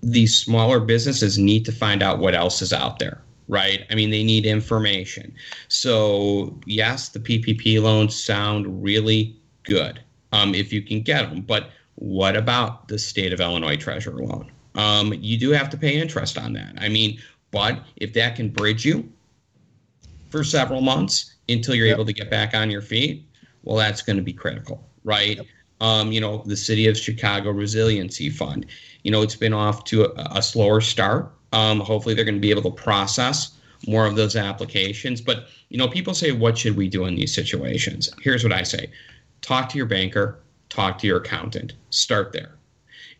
these 0.02 0.38
smaller 0.38 0.78
businesses 0.78 1.38
need 1.38 1.64
to 1.64 1.72
find 1.72 2.02
out 2.02 2.18
what 2.18 2.34
else 2.34 2.62
is 2.62 2.72
out 2.72 2.98
there 2.98 3.22
right 3.48 3.86
i 3.90 3.94
mean 3.94 4.10
they 4.10 4.24
need 4.24 4.46
information 4.46 5.34
so 5.68 6.58
yes 6.66 7.10
the 7.10 7.20
ppp 7.20 7.80
loans 7.80 8.14
sound 8.14 8.82
really 8.82 9.36
good 9.64 10.00
um, 10.32 10.54
if 10.54 10.72
you 10.72 10.82
can 10.82 11.00
get 11.00 11.28
them 11.28 11.40
but 11.42 11.70
what 11.96 12.36
about 12.36 12.88
the 12.88 12.98
state 12.98 13.32
of 13.32 13.40
illinois 13.40 13.76
treasurer 13.76 14.22
loan 14.24 14.50
um, 14.74 15.14
you 15.14 15.38
do 15.38 15.50
have 15.50 15.70
to 15.70 15.76
pay 15.76 16.00
interest 16.00 16.38
on 16.38 16.52
that 16.52 16.74
i 16.78 16.88
mean 16.88 17.18
but 17.50 17.82
if 17.96 18.12
that 18.14 18.36
can 18.36 18.48
bridge 18.50 18.84
you 18.84 19.10
for 20.30 20.44
several 20.44 20.80
months 20.80 21.36
until 21.48 21.74
you're 21.74 21.86
Yep. 21.86 21.96
able 21.96 22.04
to 22.04 22.12
get 22.12 22.30
back 22.30 22.54
on 22.54 22.70
your 22.70 22.82
feet, 22.82 23.28
well, 23.62 23.76
that's 23.76 24.02
going 24.02 24.16
to 24.16 24.22
be 24.22 24.32
critical, 24.32 24.90
right? 25.04 25.40
Um, 25.80 26.12
you 26.12 26.20
know, 26.20 26.42
the 26.46 26.56
City 26.56 26.86
of 26.86 26.96
Chicago 26.96 27.50
Resiliency 27.50 28.30
Fund, 28.30 28.66
you 29.04 29.10
know, 29.10 29.22
it's 29.22 29.36
been 29.36 29.52
off 29.54 29.84
to 29.84 30.04
a, 30.06 30.38
a 30.38 30.42
slower 30.42 30.80
start. 30.80 31.35
Um, 31.52 31.80
hopefully, 31.80 32.14
they're 32.14 32.24
going 32.24 32.34
to 32.34 32.40
be 32.40 32.50
able 32.50 32.62
to 32.62 32.70
process 32.70 33.52
more 33.86 34.06
of 34.06 34.16
those 34.16 34.36
applications. 34.36 35.20
But, 35.20 35.46
you 35.68 35.78
know, 35.78 35.88
people 35.88 36.14
say, 36.14 36.32
what 36.32 36.58
should 36.58 36.76
we 36.76 36.88
do 36.88 37.04
in 37.04 37.14
these 37.14 37.34
situations? 37.34 38.10
Here's 38.20 38.42
what 38.42 38.52
I 38.52 38.62
say 38.62 38.90
talk 39.42 39.68
to 39.70 39.76
your 39.76 39.86
banker, 39.86 40.40
talk 40.68 40.98
to 40.98 41.06
your 41.06 41.18
accountant, 41.18 41.74
start 41.90 42.32
there 42.32 42.56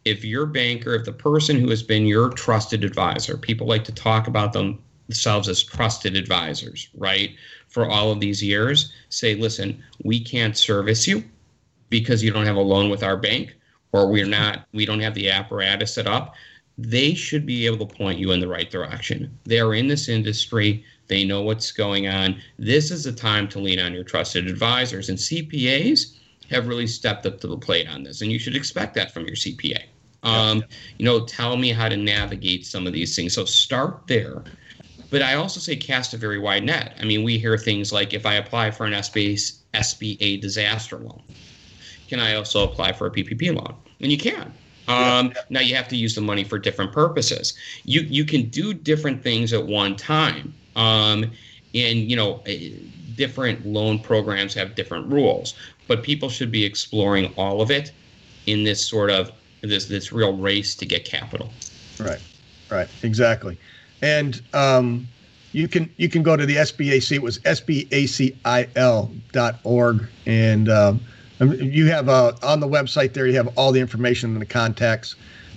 if 0.07 0.25
your 0.25 0.47
banker, 0.47 0.95
if 0.95 1.05
the 1.05 1.13
person 1.13 1.59
who 1.59 1.69
has 1.69 1.83
been 1.83 2.07
your 2.07 2.31
trusted 2.31 2.85
advisor, 2.85 3.37
people 3.37 3.67
like 3.67 3.83
to 3.83 3.93
talk 3.93 4.29
about 4.29 4.53
themselves 4.53 5.49
as 5.49 5.65
trusted 5.65 6.17
advisors, 6.17 6.89
right? 6.97 7.35
For 7.67 7.91
all 7.91 8.13
of 8.13 8.21
these 8.21 8.41
years, 8.41 8.93
say, 9.09 9.35
listen, 9.35 9.83
we 10.05 10.21
can't 10.21 10.57
service 10.57 11.09
you 11.09 11.25
because 11.91 12.23
you 12.23 12.31
don't 12.31 12.47
have 12.47 12.55
a 12.55 12.61
loan 12.61 12.89
with 12.89 13.03
our 13.03 13.17
bank, 13.17 13.57
or 13.91 14.09
we're 14.09 14.27
not, 14.27 14.69
we 14.73 14.87
don't 14.87 15.01
have 15.01 15.15
the 15.15 15.29
apparatus 15.29 15.95
set 15.95 16.07
up. 16.07 16.37
They 16.79 17.15
should 17.15 17.47
be 17.47 17.67
able 17.67 17.87
to 17.87 17.95
point 17.95 18.19
you 18.19 18.33
in 18.33 18.41
the 18.41 18.49
right 18.49 18.71
direction. 18.71 19.37
They're 19.45 19.75
in 19.75 19.89
this 19.89 20.09
industry. 20.09 20.85
They 21.09 21.25
know 21.25 21.43
what's 21.43 21.73
going 21.73 22.09
on. 22.09 22.41
This 22.59 22.91
is 22.91 23.05
the 23.05 23.13
time 23.13 23.49
to 23.49 23.59
lean 23.59 23.79
on 23.79 23.95
your 23.95 24.05
trusted 24.05 24.47
advisors. 24.47 25.09
And 25.09 25.19
CPAs 25.19 26.17
have 26.51 26.69
really 26.69 26.87
stepped 26.87 27.27
up 27.27 27.41
to 27.41 27.47
the 27.47 27.57
plate 27.57 27.89
on 27.89 28.03
this. 28.03 28.21
And 28.21 28.31
you 28.31 28.39
should 28.39 28.57
expect 28.57 28.95
that 28.95 29.13
from 29.13 29.25
your 29.25 29.37
CPA. 29.37 29.85
Um, 30.23 30.65
you 30.99 31.05
know, 31.05 31.25
tell 31.25 31.57
me 31.57 31.71
how 31.71 31.89
to 31.89 31.97
navigate 31.97 32.67
some 32.67 32.87
of 32.87 32.93
these 32.93 33.15
things. 33.15 33.35
So 33.35 33.45
start 33.45 34.03
there. 34.07 34.43
But 35.09 35.23
I 35.23 35.35
also 35.35 35.61
say 35.61 35.77
cast 35.77 36.15
a 36.15 36.17
very 36.17 36.39
wide 36.39 36.65
net. 36.65 36.97
I 37.01 37.05
mean, 37.05 37.23
we 37.23 37.39
hear 37.39 37.57
things 37.57 37.93
like 37.93 38.13
if 38.13 38.27
I 38.27 38.35
apply 38.35 38.73
for 38.73 38.87
an 38.87 38.93
SBA, 38.93 39.63
SBA 39.73 40.41
disaster 40.41 40.99
loan, 40.99 41.23
can 42.09 42.19
I 42.19 42.35
also 42.35 42.65
apply 42.65 42.93
for 42.93 43.07
a 43.07 43.11
PPP 43.11 43.55
loan? 43.55 43.75
And 44.01 44.11
you 44.11 44.19
can. 44.19 44.53
Um, 44.89 45.33
Now 45.51 45.61
you 45.61 45.75
have 45.75 45.89
to 45.89 45.97
use 45.97 46.15
the 46.15 46.21
money 46.21 46.45
for 46.45 46.59
different 46.59 46.93
purposes. 46.93 47.55
You 47.85 48.03
you 48.03 48.25
can 48.25 48.49
do 48.49 48.73
different 48.73 49.23
things 49.23 49.53
at 49.53 49.67
one 49.67 49.97
time. 49.97 50.55
Um, 50.77 51.31
and 51.75 52.11
you 52.11 52.17
know, 52.17 52.43
eh, 52.47 52.71
different 53.15 53.67
loan 53.67 53.99
programs 53.99 54.55
have 54.55 54.75
different 54.75 55.11
rules, 55.13 55.55
but 55.89 56.03
people 56.03 56.29
should 56.29 56.51
be 56.53 56.65
exploring 56.65 57.33
all 57.37 57.61
of 57.61 57.71
it 57.71 57.93
in 58.47 58.65
this 58.65 58.85
sort 58.85 59.11
of 59.11 59.33
this 59.63 59.87
this 59.87 60.13
real 60.13 60.37
race 60.37 60.75
to 60.77 60.87
get 60.87 61.05
capital. 61.05 61.51
Right, 61.99 62.21
right, 62.71 62.89
exactly. 63.03 63.59
And 64.03 64.41
um, 64.53 65.07
you 65.53 65.69
can 65.69 65.93
you 65.97 66.09
can 66.09 66.23
go 66.23 66.37
to 66.37 66.47
the 66.47 66.57
SBAC. 66.57 67.13
It 67.13 67.23
was 67.23 67.39
sbacil.org, 67.41 68.39
and 70.27 70.69
um, 70.69 71.01
you 71.41 71.87
have 71.87 72.09
uh, 72.09 72.33
on 72.43 72.61
the 72.61 72.69
website 72.69 73.13
there. 73.13 73.27
You 73.27 73.37
have 73.37 73.49
all 73.59 73.73
the 73.73 73.81
information 73.81 74.33
and 74.33 74.41
the 74.41 74.47
contacts 74.47 75.15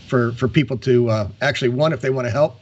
for 0.07 0.33
for 0.33 0.47
people 0.47 0.77
to 0.79 1.09
uh, 1.09 1.27
actually 1.41 1.69
one 1.69 1.93
if 1.93 2.01
they 2.01 2.09
want 2.09 2.27
to 2.27 2.31
help. 2.31 2.59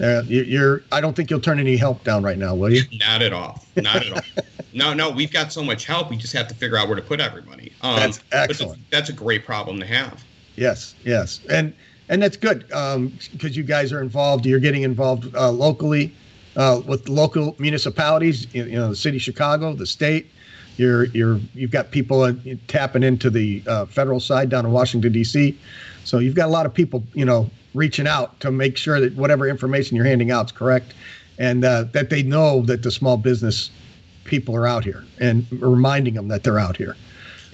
Uh, 0.00 0.22
you, 0.26 0.42
you're. 0.42 0.82
I 0.92 1.00
don't 1.00 1.14
think 1.14 1.30
you'll 1.30 1.40
turn 1.40 1.58
any 1.58 1.76
help 1.76 2.04
down 2.04 2.22
right 2.22 2.38
now, 2.38 2.54
will 2.54 2.72
you? 2.72 2.82
Not 2.98 3.22
at 3.22 3.32
all. 3.32 3.64
Not 3.76 4.06
at 4.06 4.12
all. 4.12 4.20
No, 4.72 4.92
no, 4.92 5.08
we've 5.08 5.32
got 5.32 5.54
so 5.54 5.64
much 5.64 5.86
help. 5.86 6.10
We 6.10 6.18
just 6.18 6.34
have 6.34 6.48
to 6.48 6.54
figure 6.54 6.76
out 6.76 6.86
where 6.86 6.96
to 6.96 7.02
put 7.02 7.18
everybody. 7.18 7.72
Um, 7.80 7.96
That's 7.96 8.20
excellent. 8.30 8.82
That's 8.90 9.08
a 9.08 9.12
great 9.14 9.46
problem 9.46 9.80
to 9.80 9.86
have. 9.86 10.22
Yes, 10.56 10.94
yes, 11.02 11.40
and 11.48 11.72
and 12.10 12.22
that's 12.22 12.36
good 12.36 12.68
because 12.68 13.56
you 13.56 13.62
guys 13.62 13.90
are 13.90 14.02
involved. 14.02 14.44
You're 14.44 14.60
getting 14.60 14.82
involved 14.82 15.34
uh, 15.34 15.50
locally 15.50 16.14
uh, 16.56 16.82
with 16.86 17.08
local 17.08 17.56
municipalities. 17.58 18.52
You, 18.54 18.64
you 18.64 18.76
know, 18.76 18.90
the 18.90 18.96
city 18.96 19.16
of 19.16 19.22
Chicago, 19.22 19.72
the 19.72 19.86
state. 19.86 20.30
You're 20.76 21.04
you're 21.06 21.40
you've 21.54 21.70
got 21.70 21.90
people 21.90 22.22
uh, 22.22 22.32
tapping 22.68 23.02
into 23.02 23.30
the 23.30 23.62
uh, 23.66 23.86
federal 23.86 24.20
side 24.20 24.48
down 24.50 24.66
in 24.66 24.72
Washington 24.72 25.12
D.C. 25.12 25.58
So 26.04 26.18
you've 26.18 26.34
got 26.34 26.46
a 26.46 26.52
lot 26.52 26.66
of 26.66 26.74
people, 26.74 27.02
you 27.14 27.24
know, 27.24 27.50
reaching 27.74 28.06
out 28.06 28.38
to 28.40 28.50
make 28.50 28.76
sure 28.76 29.00
that 29.00 29.14
whatever 29.16 29.48
information 29.48 29.96
you're 29.96 30.06
handing 30.06 30.30
out 30.30 30.46
is 30.46 30.52
correct, 30.52 30.94
and 31.38 31.64
uh, 31.64 31.84
that 31.92 32.10
they 32.10 32.22
know 32.22 32.62
that 32.62 32.82
the 32.82 32.90
small 32.90 33.16
business 33.16 33.70
people 34.24 34.54
are 34.56 34.66
out 34.66 34.84
here 34.84 35.04
and 35.20 35.46
reminding 35.50 36.14
them 36.14 36.28
that 36.28 36.42
they're 36.42 36.58
out 36.58 36.76
here. 36.76 36.96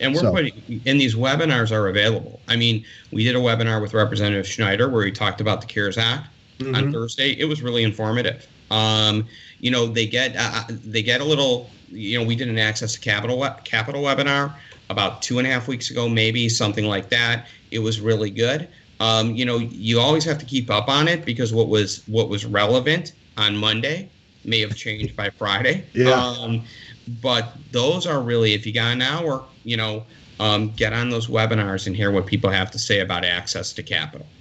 And 0.01 0.15
we're 0.15 0.21
So- 0.23 0.33
putting, 0.33 0.81
and 0.87 1.01
these 1.01 1.15
webinars 1.15 1.71
are 1.71 1.87
available. 1.87 2.41
I 2.49 2.57
mean, 2.57 2.85
we 3.13 3.25
did 3.25 3.37
a 3.37 3.39
webinar 3.39 3.81
with 3.81 3.95
Representative 3.95 4.47
Schneider 4.49 4.89
where 4.89 5.05
he 5.05 5.13
talked 5.13 5.41
about 5.41 5.61
the 5.61 5.67
CARES 5.67 5.99
Act 5.99 6.29
on 6.73 6.89
Mhm. 6.89 6.93
Thursday. 6.93 7.33
It 7.39 7.45
was 7.47 7.63
really 7.63 7.83
informative. 7.83 8.47
Um, 8.71 9.27
you 9.61 9.71
know, 9.71 9.87
they 9.87 10.07
get 10.07 10.35
uh, 10.37 10.65
they 10.69 11.03
get 11.03 11.21
a 11.21 11.25
little 11.25 11.77
you 11.95 12.19
know, 12.19 12.25
we 12.25 12.35
did 12.37 12.49
an 12.49 12.59
access 12.59 12.95
to 12.95 13.01
capital 13.01 13.47
capital 13.65 14.03
webinar 14.03 14.57
about 14.89 15.23
two 15.23 15.39
and 15.39 15.47
a 15.47 15.51
half 15.51 15.69
weeks 15.69 15.91
ago, 15.91 16.09
maybe 16.09 16.49
something 16.49 16.87
like 16.87 17.11
that. 17.11 17.49
It 17.71 17.81
was 17.81 18.01
really 18.01 18.31
good. 18.31 18.69
Um, 19.01 19.35
you 19.35 19.45
know, 19.45 19.59
you 19.59 20.01
always 20.01 20.25
have 20.25 20.39
to 20.39 20.47
keep 20.47 20.71
up 20.71 20.89
on 20.89 21.09
it 21.09 21.25
because 21.27 21.53
what 21.53 21.69
was 21.69 22.03
what 22.07 22.29
was 22.29 22.47
relevant 22.47 23.13
on 23.37 23.57
Monday 23.57 24.13
may 24.45 24.61
have 24.61 24.75
changed 24.75 25.17
by 25.17 25.31
Friday. 25.39 25.91
Yeah. 25.95 26.13
Um, 26.13 26.65
but 27.07 27.55
those 27.71 28.07
are 28.07 28.23
really, 28.23 28.55
if 28.55 28.67
you 28.67 28.73
got 28.73 28.93
an 28.93 29.03
hour, 29.03 29.49
you 29.65 29.77
know, 29.77 30.07
um, 30.39 30.73
get 30.75 30.93
on 30.93 31.11
those 31.11 31.29
webinars 31.29 31.87
and 31.87 31.97
hear 31.97 32.11
what 32.11 32.27
people 32.27 32.51
have 32.51 32.71
to 32.73 32.79
say 32.79 33.01
about 33.01 33.25
access 33.25 33.73
to 33.75 33.83
capital. 33.83 34.33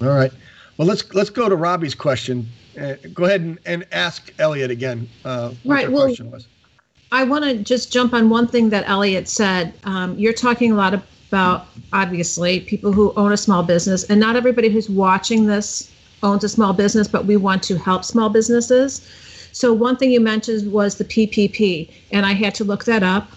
All 0.00 0.08
right. 0.08 0.30
Well, 0.78 0.86
let's 0.86 1.12
let's 1.12 1.28
go 1.28 1.48
to 1.48 1.56
Robbie's 1.56 1.94
question. 1.94 2.48
Uh, 2.80 2.94
go 3.12 3.24
ahead 3.24 3.40
and, 3.40 3.58
and 3.66 3.84
ask 3.90 4.32
Elliot 4.38 4.70
again. 4.70 5.08
Uh, 5.24 5.50
what 5.64 5.74
Right, 5.74 5.90
well- 5.92 6.04
question 6.04 6.30
was. 6.30 6.46
I 7.10 7.24
want 7.24 7.42
to 7.44 7.56
just 7.56 7.90
jump 7.90 8.12
on 8.12 8.28
one 8.28 8.46
thing 8.46 8.68
that 8.68 8.86
Elliot 8.86 9.28
said. 9.28 9.72
Um, 9.84 10.18
you're 10.18 10.34
talking 10.34 10.72
a 10.72 10.74
lot 10.74 10.92
about, 10.92 11.66
obviously, 11.94 12.60
people 12.60 12.92
who 12.92 13.14
own 13.16 13.32
a 13.32 13.36
small 13.38 13.62
business, 13.62 14.04
and 14.04 14.20
not 14.20 14.36
everybody 14.36 14.68
who's 14.68 14.90
watching 14.90 15.46
this 15.46 15.90
owns 16.22 16.44
a 16.44 16.50
small 16.50 16.74
business, 16.74 17.08
but 17.08 17.24
we 17.24 17.38
want 17.38 17.62
to 17.62 17.78
help 17.78 18.04
small 18.04 18.28
businesses. 18.28 19.00
So, 19.52 19.72
one 19.72 19.96
thing 19.96 20.10
you 20.10 20.20
mentioned 20.20 20.70
was 20.70 20.96
the 20.96 21.04
PPP, 21.04 21.90
and 22.12 22.26
I 22.26 22.34
had 22.34 22.54
to 22.56 22.64
look 22.64 22.84
that 22.84 23.02
up. 23.02 23.30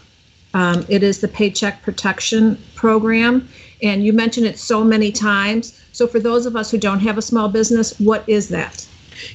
Um, 0.54 0.86
it 0.90 1.02
is 1.02 1.22
the 1.22 1.30
Paycheck 1.30 1.82
Protection 1.82 2.62
Program, 2.76 3.48
and 3.82 4.06
you 4.06 4.14
mentioned 4.14 4.48
it 4.48 4.60
so 4.60 4.84
many 4.84 5.12
times. 5.12 5.80
So, 5.92 6.08
for 6.08 6.20
those 6.20 6.46
of 6.46 6.56
us 6.56 6.72
who 6.72 6.78
don't 6.78 7.00
have 7.00 7.18
a 7.18 7.22
small 7.22 7.50
business, 7.50 7.98
what 8.00 8.28
is 8.28 8.50
that? 8.50 8.88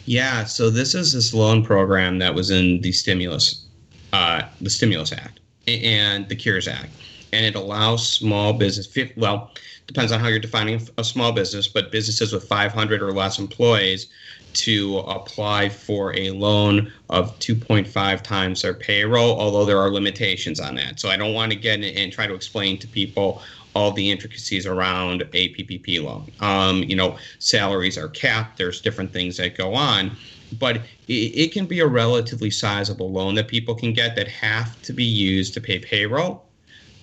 Yeah, 0.05 0.45
so 0.45 0.71
this 0.71 0.95
is 0.95 1.12
this 1.12 1.33
loan 1.35 1.65
program 1.65 2.19
that 2.19 2.35
was 2.35 2.50
in 2.50 2.81
the 2.81 2.93
stimulus, 2.93 3.67
uh, 4.12 4.43
the 4.61 4.71
stimulus 4.71 5.12
act 5.12 5.41
and 5.69 6.29
the 6.29 6.37
CARES 6.37 6.69
Act, 6.69 6.91
and 7.33 7.45
it 7.45 7.55
allows 7.55 8.09
small 8.09 8.53
business. 8.53 8.88
Well, 9.17 9.53
depends 9.87 10.12
on 10.12 10.21
how 10.21 10.29
you're 10.29 10.38
defining 10.38 10.81
a 10.99 11.05
small 11.05 11.33
business, 11.33 11.69
but 11.69 11.93
businesses 11.93 12.33
with 12.33 12.45
500 12.45 13.03
or 13.03 13.12
less 13.12 13.38
employees 13.38 14.09
to 14.55 14.99
apply 15.00 15.69
for 15.69 16.17
a 16.17 16.31
loan 16.31 16.91
of 17.11 17.38
2.5 17.41 18.23
times 18.23 18.62
their 18.62 18.75
payroll. 18.75 19.38
Although 19.38 19.65
there 19.65 19.79
are 19.79 19.91
limitations 19.91 20.61
on 20.61 20.75
that, 20.76 20.99
so 20.99 21.09
I 21.09 21.17
don't 21.17 21.35
want 21.35 21.53
to 21.53 21.59
get 21.59 21.81
in 21.81 21.97
and 21.97 22.12
try 22.12 22.26
to 22.26 22.35
explain 22.35 22.79
to 22.79 22.88
people 22.88 23.43
all 23.76 23.92
the 23.92 24.11
intricacies 24.11 24.64
around 24.64 25.21
a 25.21 25.26
PPP 25.26 26.02
loan. 26.02 26.33
Um, 26.40 26.83
you 26.85 26.97
know, 26.97 27.18
salaries 27.40 27.99
are 27.99 28.09
capped. 28.09 28.56
There's 28.56 28.80
different 28.80 29.12
things 29.12 29.37
that 29.37 29.54
go 29.54 29.75
on, 29.75 30.16
but 30.59 30.76
it, 31.09 31.12
it 31.12 31.52
can 31.52 31.66
be 31.66 31.80
a 31.80 31.87
relatively 31.87 32.50
sizable 32.50 33.12
loan 33.12 33.35
that 33.35 33.49
people 33.49 33.75
can 33.75 33.92
get 33.92 34.16
that 34.16 34.28
have 34.28 34.80
to 34.80 34.95
be 34.95 35.04
used 35.04 35.52
to 35.54 35.61
pay 35.61 35.78
payroll, 35.78 36.49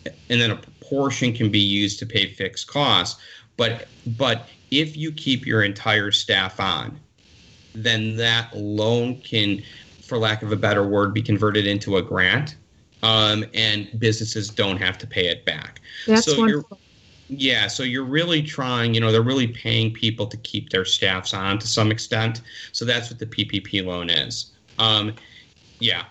and 0.06 0.42
then 0.42 0.50
a 0.50 0.56
portion 0.82 1.32
can 1.32 1.52
be 1.52 1.60
used 1.60 2.00
to 2.00 2.08
pay 2.08 2.34
fixed 2.34 2.66
costs. 2.66 3.22
But 3.56 3.88
but 4.08 4.50
if 4.72 4.98
you 4.98 5.12
keep 5.12 5.46
your 5.46 5.62
entire 5.62 6.10
staff 6.12 6.60
on, 6.60 7.00
then 7.76 8.16
that 8.18 8.50
loan 8.56 9.22
can, 9.22 9.62
for 10.02 10.18
lack 10.18 10.42
of 10.42 10.52
a 10.52 10.56
better 10.56 10.88
word, 10.88 11.14
be 11.14 11.22
converted 11.22 11.68
into 11.68 11.98
a 11.98 12.02
grant. 12.02 12.56
Um, 13.04 13.46
and 13.54 13.90
businesses 14.00 14.50
don't 14.50 14.78
have 14.78 14.98
to 15.00 15.06
pay 15.06 15.28
it 15.28 15.46
back. 15.46 15.82
That's 16.08 16.26
So 16.26 16.32
you're- 16.32 16.42
wonderful. 16.42 16.80
Yeah, 17.30 17.68
so 17.68 17.84
you're 17.84 18.04
really 18.04 18.44
trying, 18.44 18.94
you 18.94 19.00
know, 19.00 19.12
they're 19.12 19.22
really 19.22 19.48
paying 19.48 19.92
people 19.92 20.28
to 20.28 20.38
keep 20.38 20.70
their 20.70 20.86
staffs 20.86 21.34
on 21.34 21.58
to 21.60 21.68
some 21.68 21.90
extent. 21.90 22.42
So 22.74 22.86
that's 22.86 23.10
what 23.10 23.18
the 23.18 23.26
PPP 23.26 23.84
loan 23.84 24.10
is. 24.10 24.52
Um, 24.78 25.16
yeah, 25.80 26.04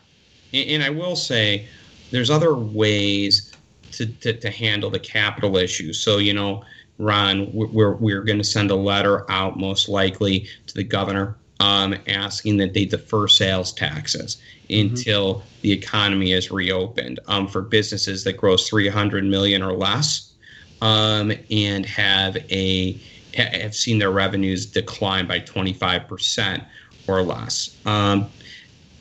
and, 0.53 0.69
and 0.71 0.83
I 0.83 0.91
will 0.91 1.15
say 1.15 1.69
there's 2.11 2.31
other 2.31 2.55
ways 2.57 3.53
to, 3.93 4.07
to, 4.07 4.33
to 4.33 4.51
handle 4.51 4.91
the 4.91 4.99
capital 4.99 5.57
issue. 5.59 5.93
So, 5.93 6.19
you 6.19 6.33
know, 6.33 6.65
Ron, 6.99 7.53
we're, 7.53 7.67
we're, 7.69 7.93
we're 7.97 8.23
going 8.23 8.39
to 8.39 8.45
send 8.45 8.71
a 8.71 8.77
letter 8.77 9.31
out 9.31 9.59
most 9.59 9.89
likely 9.89 10.49
to 10.67 10.75
the 10.75 10.85
governor 10.85 11.37
um, 11.63 11.95
asking 12.09 12.57
that 12.57 12.75
they 12.75 12.85
defer 12.85 13.29
sales 13.29 13.73
taxes 13.73 14.43
until 14.69 15.45
the 15.61 15.71
economy 15.71 16.33
is 16.33 16.51
reopened 16.51 17.21
um, 17.29 17.47
for 17.47 17.63
businesses 17.63 18.25
that 18.25 18.37
gross 18.37 18.69
300 18.69 19.25
million 19.25 19.63
or 19.63 19.73
less 19.73 20.33
um, 20.81 21.33
and 21.53 21.87
have 21.87 22.37
a 22.51 23.01
have 23.35 23.75
seen 23.75 23.99
their 23.99 24.11
revenues 24.11 24.67
decline 24.67 25.27
by 25.27 25.39
25% 25.39 26.67
or 27.07 27.23
less 27.23 27.81
um, 27.87 28.29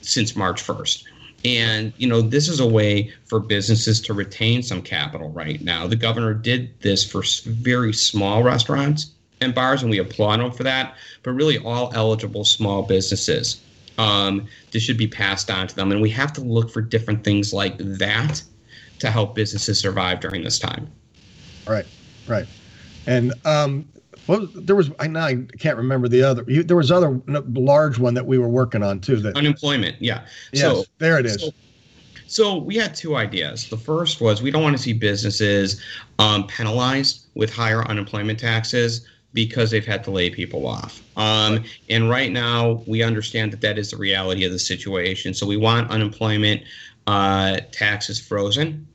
since 0.02 0.36
March 0.36 0.64
1st. 0.64 1.04
And 1.44 1.92
you 1.98 2.08
know 2.08 2.22
this 2.22 2.48
is 2.48 2.60
a 2.60 2.68
way 2.68 3.12
for 3.26 3.40
businesses 3.40 4.00
to 4.02 4.14
retain 4.14 4.62
some 4.62 4.84
capital 4.84 5.32
right 5.32 5.60
now. 5.64 5.88
The 5.88 5.96
governor 5.96 6.36
did 6.36 6.80
this 6.82 7.04
for 7.04 7.24
very 7.44 7.92
small 7.92 8.44
restaurants 8.44 9.16
and 9.42 9.54
bars, 9.54 9.82
and 9.82 9.92
we 9.92 9.98
applaud 9.98 10.40
them 10.40 10.52
for 10.52 10.64
that. 10.64 10.96
But 11.24 11.32
really, 11.32 11.58
all 11.58 11.92
eligible 11.94 12.46
small 12.46 12.84
businesses, 12.84 13.62
um, 13.98 14.48
this 14.72 14.84
should 14.84 14.98
be 14.98 15.08
passed 15.08 15.52
on 15.52 15.68
to 15.68 15.76
them, 15.76 15.92
and 15.92 16.02
we 16.02 16.10
have 16.12 16.32
to 16.34 16.42
look 16.42 16.70
for 16.70 16.82
different 16.82 17.24
things 17.24 17.54
like 17.54 17.78
that 17.78 18.42
to 19.00 19.10
help 19.10 19.36
businesses 19.36 19.80
survive 19.80 20.20
during 20.20 20.44
this 20.44 20.60
time. 20.60 20.90
Right, 21.68 21.86
right. 22.28 22.46
And 23.08 23.34
um, 23.46 23.88
well, 24.28 24.48
there 24.54 24.76
was 24.76 24.92
I 25.00 25.08
now 25.08 25.26
I 25.26 25.46
can't 25.58 25.78
remember 25.78 26.08
the 26.08 26.24
other. 26.24 26.46
You, 26.48 26.64
there 26.64 26.78
was 26.78 26.92
other 26.92 27.22
large 27.28 27.98
one 27.98 28.14
that 28.14 28.26
we 28.26 28.38
were 28.38 28.48
working 28.48 28.84
on 28.84 29.00
too. 29.00 29.18
That 29.18 29.36
Unemployment, 29.36 29.96
yeah. 30.00 30.26
yes, 30.54 30.62
So 30.62 30.84
there 31.00 31.20
it 31.20 31.26
is. 31.26 31.42
So, 31.42 31.50
so 32.28 32.58
we 32.58 32.78
had 32.78 32.96
two 32.96 33.18
ideas. 33.18 33.70
The 33.70 33.78
first 33.78 34.22
was 34.22 34.42
we 34.42 34.52
don't 34.52 34.64
want 34.64 34.78
to 34.78 34.82
see 34.82 34.94
businesses 34.94 35.84
um, 36.18 36.48
penalized 36.48 37.26
with 37.36 37.52
higher 37.52 37.84
unemployment 37.90 38.40
taxes 38.40 39.06
because 39.34 39.72
they've 39.72 39.86
had 39.86 40.04
to 40.04 40.12
lay 40.12 40.30
people 40.30 40.68
off. 40.68 41.04
Um, 41.16 41.64
and 41.90 42.10
right 42.10 42.32
now, 42.32 42.84
we 42.88 43.04
understand 43.04 43.54
that 43.54 43.62
that 43.62 43.78
is 43.78 43.92
the 43.92 43.98
reality 43.98 44.46
of 44.46 44.52
the 44.52 44.60
situation. 44.60 45.34
So 45.34 45.46
we 45.46 45.58
want 45.58 45.90
unemployment 45.90 46.64
uh, 47.08 47.60
taxes 47.72 48.20
frozen 48.20 48.88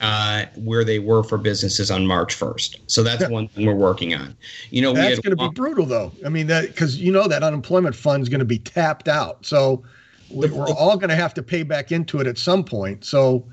uh, 0.00 0.46
where 0.56 0.84
they 0.84 0.98
were 0.98 1.22
for 1.22 1.38
businesses 1.38 1.90
on 1.90 2.06
March 2.06 2.34
1st. 2.34 2.76
So 2.86 3.02
that's 3.02 3.22
Yeah. 3.22 3.28
one 3.28 3.48
thing 3.48 3.66
we're 3.66 3.74
working 3.74 4.14
on. 4.14 4.36
You 4.70 4.82
know, 4.82 4.92
we 4.92 4.98
That's 5.00 5.20
going 5.20 5.36
to 5.36 5.48
be 5.48 5.48
brutal, 5.54 5.84
though. 5.86 6.16
I 6.24 6.30
mean, 6.30 6.46
that 6.46 6.68
because 6.68 6.98
you 6.98 7.12
know 7.12 7.28
that 7.28 7.42
unemployment 7.42 7.94
fund 7.94 8.22
is 8.22 8.28
going 8.28 8.40
to 8.40 8.46
be 8.46 8.58
tapped 8.58 9.08
out, 9.08 9.44
so 9.44 9.82
we- 10.30 10.48
we're 10.48 10.68
all 10.68 10.96
going 10.96 11.10
to 11.10 11.16
have 11.16 11.34
to 11.34 11.42
pay 11.42 11.62
back 11.62 11.92
into 11.92 12.18
it 12.20 12.26
at 12.26 12.38
some 12.38 12.64
point. 12.64 13.04
So, 13.04 13.46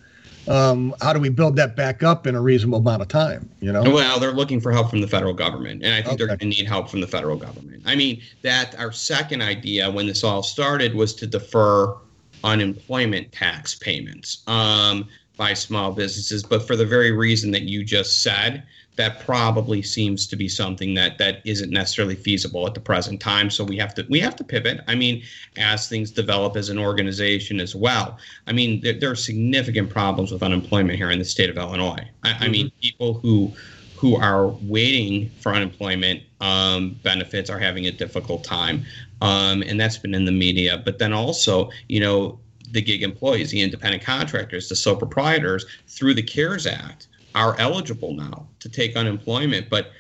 um, 0.48 0.96
how 1.02 1.14
do 1.14 1.20
we 1.20 1.30
build 1.30 1.56
that 1.58 1.76
back 1.76 2.04
up 2.04 2.28
in 2.28 2.36
a 2.36 2.42
reasonable 2.42 2.80
amount 2.80 3.02
of 3.02 3.08
time? 3.08 3.50
You 3.60 3.72
know, 3.72 3.84
Well, 3.84 4.20
they're 4.20 4.32
looking 4.32 4.62
for 4.62 4.72
help 4.72 4.90
from 4.90 5.02
the 5.02 5.08
federal 5.08 5.34
government, 5.34 5.84
and 5.84 5.94
I 5.94 6.02
think 6.02 6.18
they're 6.18 6.28
going 6.28 6.40
to 6.40 6.46
need 6.46 6.68
help 6.68 6.90
from 6.90 7.02
the 7.02 7.08
federal 7.08 7.38
government. 7.38 7.84
I 7.86 7.96
mean, 7.96 8.22
that 8.42 8.78
our 8.80 8.92
second 8.92 9.42
idea 9.42 9.90
when 9.90 10.08
this 10.08 10.24
all 10.24 10.44
started 10.44 10.96
was 10.96 11.14
to 11.16 11.28
defer 11.28 11.96
unemployment 12.44 13.32
tax 13.32 13.76
payments 13.76 14.44
um, 14.48 15.08
by 15.38 15.54
small 15.54 15.92
businesses, 15.92 16.44
but 16.44 16.66
for 16.66 16.76
the 16.76 16.86
very 16.86 17.12
reason 17.12 17.52
that 17.52 17.64
you 17.64 17.84
just 17.84 18.24
said, 18.24 18.64
that 18.98 19.20
probably 19.20 19.82
seems 19.82 20.28
to 20.28 20.36
be 20.36 20.50
something 20.50 20.94
that 20.96 21.18
that 21.20 21.42
isn't 21.46 21.72
necessarily 21.72 22.16
feasible 22.16 22.68
at 22.68 22.74
the 22.74 22.80
present 22.80 23.22
time. 23.22 23.50
So 23.50 23.64
we 23.64 23.78
have 23.78 23.94
to 23.96 24.06
we 24.10 24.20
have 24.20 24.36
to 24.38 24.44
pivot. 24.44 24.82
I 24.88 24.96
mean, 24.96 25.24
as 25.56 25.88
things 25.88 26.12
develop 26.12 26.58
as 26.58 26.70
an 26.70 26.78
organization 26.78 27.60
as 27.60 27.76
well. 27.76 28.18
I 28.48 28.54
mean, 28.54 28.82
there, 28.82 28.94
there 28.94 29.12
are 29.12 29.16
significant 29.16 29.90
problems 29.90 30.32
with 30.32 30.44
unemployment 30.44 30.98
here 30.98 31.12
in 31.12 31.20
the 31.20 31.26
state 31.26 31.50
of 31.50 31.58
Illinois. 31.58 32.08
I, 32.24 32.36
I 32.42 32.48
mean, 32.50 32.72
people 32.82 33.14
who 33.14 33.54
who 33.96 34.16
are 34.16 34.48
waiting 34.48 35.30
for 35.42 35.54
unemployment 35.54 36.22
um, 36.42 37.00
benefits 37.02 37.50
are 37.50 37.58
having 37.58 37.88
a 37.88 37.92
difficult 37.92 38.44
time, 38.44 38.86
um, 39.22 39.64
and 39.64 39.80
that's 39.80 39.98
been 39.98 40.14
in 40.14 40.26
the 40.26 40.32
media. 40.32 40.82
But 40.84 41.00
then 41.00 41.14
also, 41.14 41.70
you 41.88 42.00
know, 42.00 42.40
the 42.72 42.82
gig 42.82 43.04
employees, 43.04 43.52
the 43.52 43.62
independent 43.62 44.04
contractors, 44.04 44.70
the 44.70 44.76
sole 44.76 44.96
proprietors, 44.96 45.66
through 45.88 46.14
the 46.14 46.22
CARES 46.22 46.68
Act, 46.68 47.08
are 47.38 47.56
eligible 47.60 48.14
now 48.14 48.48
to 48.60 48.70
take 48.70 48.96
unemployment. 48.96 49.70
But 49.70 49.92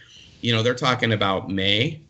you 0.41 0.53
know, 0.53 0.63
they're 0.63 0.75
talking 0.75 1.13
about 1.13 1.49
May, 1.49 2.01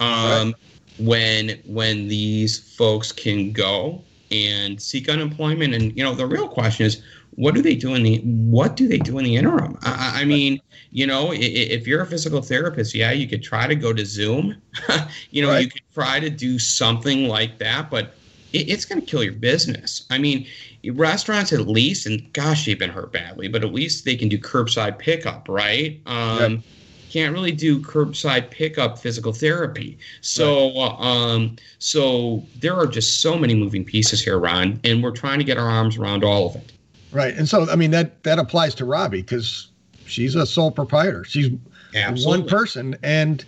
um, 0.00 0.54
when 0.98 1.60
when 1.66 2.08
these 2.08 2.74
folks 2.76 3.12
can 3.12 3.52
go 3.52 4.02
and 4.30 4.80
seek 4.80 5.08
unemployment. 5.08 5.74
And 5.74 5.96
you 5.96 6.04
know, 6.04 6.14
the 6.14 6.26
real 6.26 6.48
question 6.48 6.86
is, 6.86 7.02
what 7.32 7.54
do 7.54 7.62
they 7.62 7.74
do 7.74 7.94
in 7.94 8.02
the 8.02 8.18
what 8.24 8.76
do 8.76 8.88
they 8.88 8.98
do 8.98 9.18
in 9.18 9.24
the 9.24 9.36
interim? 9.36 9.78
I, 9.82 10.22
I- 10.22 10.24
mean, 10.24 10.60
you 10.90 11.06
know, 11.06 11.30
if 11.32 11.86
you're 11.86 12.02
a 12.02 12.06
physical 12.06 12.42
therapist, 12.42 12.94
yeah, 12.94 13.12
you 13.12 13.28
could 13.28 13.42
try 13.42 13.66
to 13.66 13.74
go 13.74 13.92
to 13.92 14.04
Zoom. 14.04 14.60
you 15.30 15.42
know, 15.42 15.56
you 15.56 15.68
could 15.68 15.82
try 15.94 16.20
to 16.20 16.30
do 16.30 16.58
something 16.58 17.28
like 17.28 17.58
that, 17.58 17.90
but 17.90 18.14
it, 18.52 18.68
it's 18.68 18.84
going 18.84 19.00
to 19.00 19.06
kill 19.06 19.22
your 19.22 19.34
business. 19.34 20.06
I 20.10 20.18
mean, 20.18 20.46
restaurants 20.92 21.52
at 21.52 21.66
least, 21.68 22.06
and 22.06 22.32
gosh, 22.32 22.66
they've 22.66 22.78
been 22.78 22.90
hurt 22.90 23.12
badly, 23.12 23.48
but 23.48 23.64
at 23.64 23.72
least 23.72 24.04
they 24.04 24.16
can 24.16 24.28
do 24.28 24.38
curbside 24.38 24.98
pickup, 24.98 25.48
right? 25.48 26.00
Um, 26.06 26.62
can't 27.10 27.34
really 27.34 27.52
do 27.52 27.80
curbside 27.80 28.50
pickup 28.50 28.98
physical 28.98 29.32
therapy. 29.32 29.98
So, 30.20 30.76
um, 30.78 31.56
so 31.78 32.44
there 32.60 32.74
are 32.76 32.86
just 32.86 33.20
so 33.20 33.36
many 33.36 33.54
moving 33.54 33.84
pieces 33.84 34.22
here, 34.22 34.38
Ron, 34.38 34.80
and 34.84 35.02
we're 35.02 35.10
trying 35.10 35.38
to 35.38 35.44
get 35.44 35.58
our 35.58 35.68
arms 35.68 35.98
around 35.98 36.24
all 36.24 36.48
of 36.48 36.56
it. 36.56 36.72
Right. 37.12 37.34
And 37.34 37.48
so, 37.48 37.68
I 37.68 37.74
mean, 37.74 37.90
that, 37.90 38.22
that 38.22 38.38
applies 38.38 38.74
to 38.76 38.84
Robbie 38.84 39.22
because 39.22 39.68
she's 40.06 40.36
a 40.36 40.46
sole 40.46 40.70
proprietor. 40.70 41.24
She's 41.24 41.50
Absolutely. 41.94 42.42
one 42.42 42.48
person 42.48 42.96
and 43.02 43.44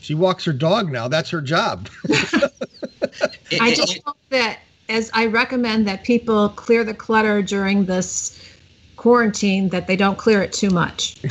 she 0.00 0.14
walks 0.14 0.44
her 0.44 0.52
dog 0.52 0.92
now. 0.92 1.08
That's 1.08 1.30
her 1.30 1.40
job. 1.40 1.88
I 3.60 3.74
just 3.74 4.00
hope 4.04 4.16
that 4.28 4.58
as 4.92 5.10
I 5.14 5.26
recommend 5.26 5.86
that 5.88 6.04
people 6.04 6.50
clear 6.50 6.84
the 6.84 6.94
clutter 6.94 7.42
during 7.42 7.86
this 7.86 8.38
quarantine, 8.96 9.70
that 9.70 9.86
they 9.86 9.96
don't 9.96 10.18
clear 10.18 10.42
it 10.42 10.52
too 10.52 10.70
much. 10.70 11.16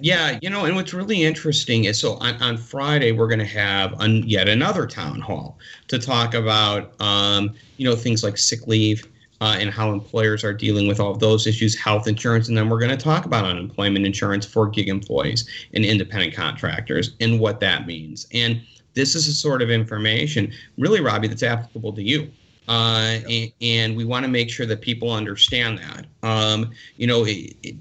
Yeah, 0.00 0.38
you 0.42 0.50
know, 0.50 0.66
and 0.66 0.76
what's 0.76 0.92
really 0.92 1.22
interesting 1.22 1.84
is 1.84 1.98
so 1.98 2.16
on, 2.16 2.34
on 2.42 2.58
Friday 2.58 3.12
we're 3.12 3.26
going 3.26 3.38
to 3.38 3.46
have 3.46 3.98
an, 4.00 4.22
yet 4.28 4.50
another 4.50 4.86
town 4.86 5.18
hall 5.18 5.58
to 5.88 5.98
talk 5.98 6.34
about, 6.34 6.92
um, 7.00 7.54
you 7.78 7.88
know, 7.88 7.96
things 7.96 8.22
like 8.22 8.36
sick 8.36 8.66
leave 8.66 9.08
uh, 9.40 9.56
and 9.58 9.70
how 9.70 9.92
employers 9.92 10.44
are 10.44 10.52
dealing 10.52 10.86
with 10.86 11.00
all 11.00 11.10
of 11.10 11.20
those 11.20 11.46
issues, 11.46 11.74
health 11.74 12.06
insurance, 12.06 12.48
and 12.48 12.56
then 12.56 12.68
we're 12.68 12.78
going 12.78 12.90
to 12.90 13.02
talk 13.02 13.24
about 13.24 13.46
unemployment 13.46 14.04
insurance 14.04 14.44
for 14.44 14.68
gig 14.68 14.90
employees 14.90 15.48
and 15.72 15.86
independent 15.86 16.34
contractors 16.34 17.16
and 17.20 17.40
what 17.40 17.58
that 17.60 17.86
means. 17.86 18.26
And 18.34 18.60
this 18.92 19.14
is 19.14 19.26
a 19.26 19.32
sort 19.32 19.62
of 19.62 19.70
information, 19.70 20.52
really, 20.76 21.00
Robbie, 21.00 21.28
that's 21.28 21.42
applicable 21.42 21.94
to 21.94 22.02
you. 22.02 22.30
Uh, 22.66 23.18
and, 23.28 23.52
and 23.60 23.96
we 23.96 24.04
want 24.04 24.24
to 24.24 24.30
make 24.30 24.50
sure 24.50 24.66
that 24.66 24.80
people 24.80 25.12
understand 25.12 25.78
that, 25.78 26.06
um, 26.22 26.70
you 26.96 27.06
know, 27.06 27.24
it, 27.24 27.54
it, 27.62 27.76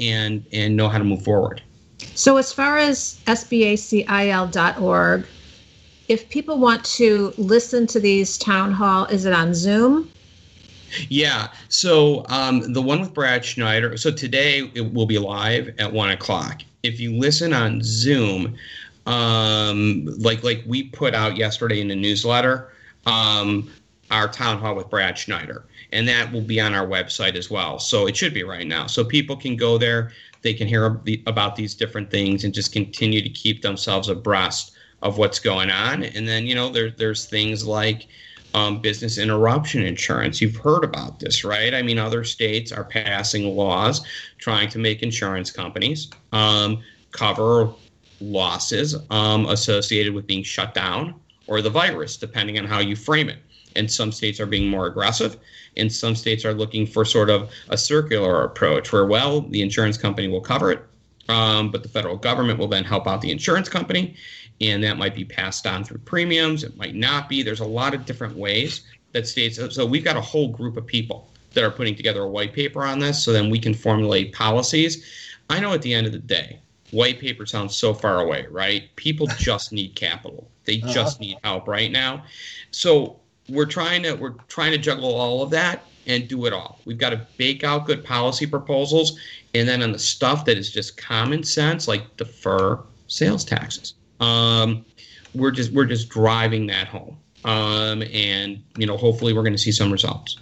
and 0.00 0.46
and 0.52 0.76
know 0.76 0.88
how 0.88 0.98
to 0.98 1.04
move 1.04 1.22
forward. 1.22 1.62
So, 2.14 2.36
as 2.36 2.52
far 2.52 2.76
as 2.76 3.20
sbacil.org, 3.26 4.08
if 6.08 6.28
people 6.28 6.58
want 6.58 6.84
to 6.84 7.34
listen 7.36 7.86
to 7.88 8.00
these 8.00 8.38
town 8.38 8.72
hall, 8.72 9.06
is 9.06 9.24
it 9.24 9.32
on 9.32 9.54
Zoom? 9.54 10.10
Yeah. 11.08 11.48
So 11.68 12.24
um, 12.28 12.72
the 12.72 12.82
one 12.82 13.00
with 13.00 13.12
Brad 13.12 13.44
Schneider. 13.44 13.96
So 13.96 14.10
today 14.10 14.70
it 14.74 14.92
will 14.92 15.06
be 15.06 15.18
live 15.18 15.74
at 15.78 15.92
one 15.92 16.10
o'clock. 16.10 16.62
If 16.82 17.00
you 17.00 17.16
listen 17.16 17.52
on 17.52 17.80
Zoom, 17.82 18.56
um, 19.06 20.06
like 20.18 20.44
like 20.44 20.62
we 20.66 20.84
put 20.84 21.14
out 21.14 21.36
yesterday 21.36 21.80
in 21.80 21.88
the 21.88 21.96
newsletter, 21.96 22.72
um, 23.06 23.70
our 24.10 24.28
town 24.28 24.58
hall 24.58 24.74
with 24.74 24.90
Brad 24.90 25.18
Schneider, 25.18 25.64
and 25.92 26.06
that 26.08 26.32
will 26.32 26.42
be 26.42 26.60
on 26.60 26.74
our 26.74 26.86
website 26.86 27.34
as 27.34 27.50
well. 27.50 27.78
So 27.78 28.06
it 28.06 28.16
should 28.16 28.34
be 28.34 28.44
right 28.44 28.66
now. 28.66 28.86
So 28.86 29.04
people 29.04 29.36
can 29.36 29.56
go 29.56 29.78
there. 29.78 30.12
They 30.42 30.54
can 30.54 30.68
hear 30.68 31.00
about 31.26 31.56
these 31.56 31.74
different 31.74 32.10
things 32.10 32.44
and 32.44 32.54
just 32.54 32.72
continue 32.72 33.22
to 33.22 33.28
keep 33.28 33.62
themselves 33.62 34.08
abreast 34.08 34.72
of 35.02 35.18
what's 35.18 35.38
going 35.38 35.70
on. 35.70 36.04
And 36.04 36.26
then 36.26 36.46
you 36.46 36.54
know 36.54 36.68
there, 36.68 36.90
there's 36.90 37.26
things 37.26 37.66
like 37.66 38.06
um, 38.54 38.80
business 38.80 39.18
interruption 39.18 39.82
insurance. 39.82 40.40
You've 40.40 40.56
heard 40.56 40.82
about 40.82 41.20
this, 41.20 41.44
right? 41.44 41.74
I 41.74 41.82
mean, 41.82 41.98
other 41.98 42.24
states 42.24 42.72
are 42.72 42.84
passing 42.84 43.54
laws 43.54 44.04
trying 44.38 44.70
to 44.70 44.78
make 44.78 45.02
insurance 45.02 45.50
companies 45.50 46.08
um, 46.32 46.82
cover 47.12 47.72
losses 48.20 48.96
um, 49.10 49.46
associated 49.46 50.14
with 50.14 50.26
being 50.26 50.42
shut 50.42 50.74
down 50.74 51.14
or 51.46 51.60
the 51.60 51.70
virus, 51.70 52.16
depending 52.16 52.58
on 52.58 52.64
how 52.64 52.78
you 52.80 52.96
frame 52.96 53.28
it. 53.28 53.38
And 53.76 53.90
some 53.90 54.10
states 54.10 54.40
are 54.40 54.46
being 54.46 54.68
more 54.68 54.86
aggressive, 54.86 55.36
and 55.76 55.92
some 55.92 56.16
states 56.16 56.44
are 56.44 56.54
looking 56.54 56.86
for 56.86 57.04
sort 57.04 57.30
of 57.30 57.50
a 57.68 57.76
circular 57.76 58.42
approach 58.42 58.92
where, 58.92 59.06
well, 59.06 59.42
the 59.42 59.62
insurance 59.62 59.96
company 59.96 60.28
will 60.28 60.40
cover 60.40 60.72
it, 60.72 60.82
um, 61.28 61.70
but 61.70 61.82
the 61.82 61.88
federal 61.88 62.16
government 62.16 62.58
will 62.58 62.68
then 62.68 62.84
help 62.84 63.06
out 63.06 63.20
the 63.20 63.30
insurance 63.30 63.68
company 63.68 64.16
and 64.60 64.82
that 64.82 64.96
might 64.96 65.14
be 65.14 65.24
passed 65.24 65.66
on 65.66 65.84
through 65.84 65.98
premiums. 65.98 66.64
It 66.64 66.76
might 66.76 66.94
not 66.94 67.28
be. 67.28 67.42
There's 67.42 67.60
a 67.60 67.66
lot 67.66 67.94
of 67.94 68.06
different 68.06 68.36
ways 68.36 68.82
that 69.12 69.26
states. 69.26 69.58
So 69.74 69.84
we've 69.84 70.04
got 70.04 70.16
a 70.16 70.20
whole 70.20 70.48
group 70.48 70.76
of 70.76 70.86
people 70.86 71.30
that 71.52 71.64
are 71.64 71.70
putting 71.70 71.94
together 71.94 72.22
a 72.22 72.28
white 72.28 72.52
paper 72.52 72.84
on 72.84 72.98
this, 72.98 73.22
so 73.22 73.32
then 73.32 73.50
we 73.50 73.58
can 73.58 73.74
formulate 73.74 74.32
policies. 74.32 75.04
I 75.48 75.60
know 75.60 75.72
at 75.72 75.82
the 75.82 75.94
end 75.94 76.06
of 76.06 76.12
the 76.12 76.18
day, 76.18 76.58
white 76.90 77.18
paper 77.18 77.46
sounds 77.46 77.74
so 77.74 77.94
far 77.94 78.20
away, 78.20 78.46
right? 78.50 78.94
People 78.96 79.26
just 79.38 79.72
need 79.72 79.94
capital. 79.94 80.50
They 80.64 80.78
just 80.78 81.20
need 81.20 81.38
help 81.44 81.68
right 81.68 81.90
now. 81.90 82.24
So 82.70 83.20
we're 83.48 83.66
trying 83.66 84.02
to 84.04 84.14
we're 84.14 84.34
trying 84.48 84.72
to 84.72 84.78
juggle 84.78 85.14
all 85.14 85.42
of 85.42 85.50
that 85.50 85.84
and 86.06 86.28
do 86.28 86.46
it 86.46 86.52
all. 86.52 86.78
We've 86.84 86.98
got 86.98 87.10
to 87.10 87.26
bake 87.36 87.64
out 87.64 87.86
good 87.86 88.04
policy 88.04 88.46
proposals, 88.46 89.18
and 89.54 89.68
then 89.68 89.82
on 89.82 89.92
the 89.92 89.98
stuff 89.98 90.44
that 90.44 90.56
is 90.56 90.70
just 90.70 90.96
common 90.96 91.42
sense, 91.42 91.88
like 91.88 92.16
defer 92.16 92.80
sales 93.08 93.44
taxes 93.44 93.94
um, 94.20 94.84
we're 95.34 95.50
just 95.50 95.72
we're 95.72 95.84
just 95.84 96.08
driving 96.08 96.66
that 96.66 96.88
home 96.88 97.16
um, 97.44 98.02
and 98.12 98.62
you 98.76 98.86
know 98.86 98.96
hopefully 98.96 99.32
we're 99.32 99.42
going 99.42 99.52
to 99.52 99.58
see 99.58 99.72
some 99.72 99.92
results 99.92 100.38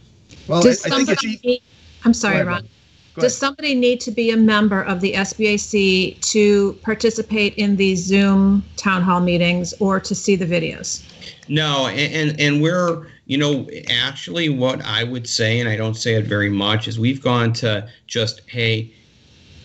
Well, 0.48 0.60
I, 0.60 0.62
Does 0.62 0.86
I 0.86 0.90
think 0.90 1.08
it's. 1.10 1.20
somebody 1.22 1.40
need- 1.44 1.62
I'm 2.04 2.14
sorry, 2.14 2.36
ahead, 2.36 2.46
Ron. 2.46 2.54
Ron. 2.56 2.68
Does 3.16 3.24
ahead. 3.24 3.32
somebody 3.32 3.74
need 3.74 4.00
to 4.00 4.10
be 4.10 4.30
a 4.30 4.36
member 4.36 4.82
of 4.82 5.00
the 5.00 5.14
SBAC 5.14 6.20
to 6.20 6.72
participate 6.82 7.54
in 7.54 7.76
these 7.76 8.02
Zoom 8.04 8.62
town 8.76 9.02
hall 9.02 9.20
meetings 9.20 9.72
or 9.80 10.00
to 10.00 10.14
see 10.14 10.36
the 10.36 10.46
videos? 10.46 11.02
No 11.48 11.86
and, 11.88 12.30
and 12.30 12.40
and 12.40 12.62
we're 12.62 13.06
you 13.26 13.36
know 13.36 13.68
actually 13.90 14.48
what 14.48 14.82
i 14.84 15.04
would 15.04 15.28
say 15.28 15.60
and 15.60 15.68
i 15.68 15.76
don't 15.76 15.94
say 15.94 16.14
it 16.14 16.24
very 16.24 16.48
much 16.48 16.88
is 16.88 16.98
we've 16.98 17.22
gone 17.22 17.52
to 17.52 17.86
just 18.06 18.40
hey 18.46 18.94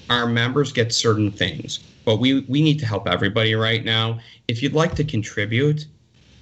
our 0.09 0.25
members 0.25 0.71
get 0.71 0.93
certain 0.93 1.31
things 1.31 1.79
but 2.09 2.17
we 2.17 2.39
we 2.49 2.61
need 2.63 2.79
to 2.79 2.87
help 2.87 3.07
everybody 3.07 3.53
right 3.53 3.85
now. 3.85 4.19
If 4.47 4.63
you'd 4.63 4.73
like 4.73 4.95
to 4.95 5.03
contribute 5.03 5.85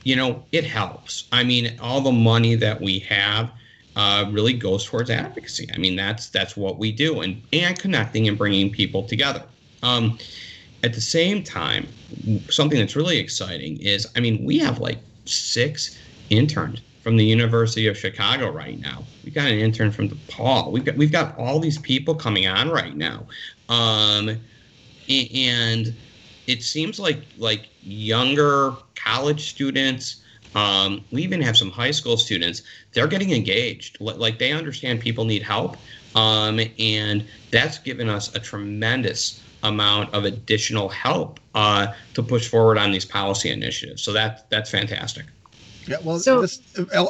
you 0.05 0.15
know 0.15 0.45
it 0.53 0.63
helps. 0.63 1.27
I 1.33 1.43
mean 1.43 1.77
all 1.81 1.99
the 1.99 2.11
money 2.11 2.55
that 2.55 2.79
we 2.79 2.99
have 2.99 3.51
uh, 3.97 4.29
really 4.31 4.53
goes 4.53 4.85
towards 4.85 5.09
advocacy. 5.09 5.67
I 5.73 5.77
mean 5.77 5.97
that's 5.97 6.29
that's 6.29 6.55
what 6.55 6.79
we 6.79 6.93
do 6.93 7.19
and 7.19 7.41
and 7.51 7.77
connecting 7.77 8.29
and 8.29 8.37
bringing 8.37 8.71
people 8.71 9.03
together. 9.03 9.43
Um, 9.83 10.17
at 10.83 10.93
the 10.93 11.01
same 11.01 11.43
time 11.43 11.93
something 12.49 12.79
that's 12.79 12.95
really 12.95 13.17
exciting 13.17 13.77
is 13.81 14.07
i 14.15 14.19
mean 14.19 14.45
we 14.45 14.57
have 14.59 14.79
like 14.79 14.99
six 15.27 15.97
interns 16.29 16.81
from 17.01 17.15
the 17.17 17.23
university 17.23 17.87
of 17.87 17.97
chicago 17.97 18.51
right 18.51 18.79
now. 18.79 19.03
We've 19.23 19.33
got 19.33 19.47
an 19.47 19.59
intern 19.59 19.91
from 19.91 20.09
DePaul. 20.09 20.71
we've 20.71 20.83
got 20.83 20.97
we've 20.97 21.11
got 21.11 21.37
all 21.37 21.59
these 21.59 21.77
people 21.77 22.15
coming 22.15 22.47
on 22.47 22.69
right 22.69 22.95
now. 22.95 23.25
Um, 23.69 24.39
and 25.09 25.93
it 26.47 26.63
seems 26.63 26.99
like 26.99 27.21
like 27.37 27.67
younger 27.81 28.73
college 28.95 29.49
students 29.49 30.17
um, 30.55 31.03
we 31.11 31.21
even 31.23 31.41
have 31.41 31.55
some 31.55 31.69
high 31.69 31.91
school 31.91 32.17
students 32.17 32.63
they're 32.93 33.07
getting 33.07 33.31
engaged. 33.31 33.97
Like 34.01 34.39
they 34.39 34.51
understand 34.51 34.99
people 34.99 35.23
need 35.23 35.43
help. 35.43 35.77
Um, 36.15 36.59
and 36.79 37.25
that's 37.51 37.77
given 37.77 38.09
us 38.09 38.33
a 38.35 38.39
tremendous 38.39 39.43
amount 39.63 40.13
of 40.13 40.23
additional 40.25 40.87
help 40.89 41.39
uh, 41.55 41.87
to 42.13 42.21
push 42.23 42.47
forward 42.47 42.77
on 42.77 42.91
these 42.91 43.05
policy 43.05 43.49
initiatives 43.49 44.01
so 44.03 44.13
that 44.13 44.49
that's 44.49 44.69
fantastic 44.69 45.25
Yeah, 45.87 45.97
well, 46.03 46.19
So- 46.19 46.41
this 46.41 46.61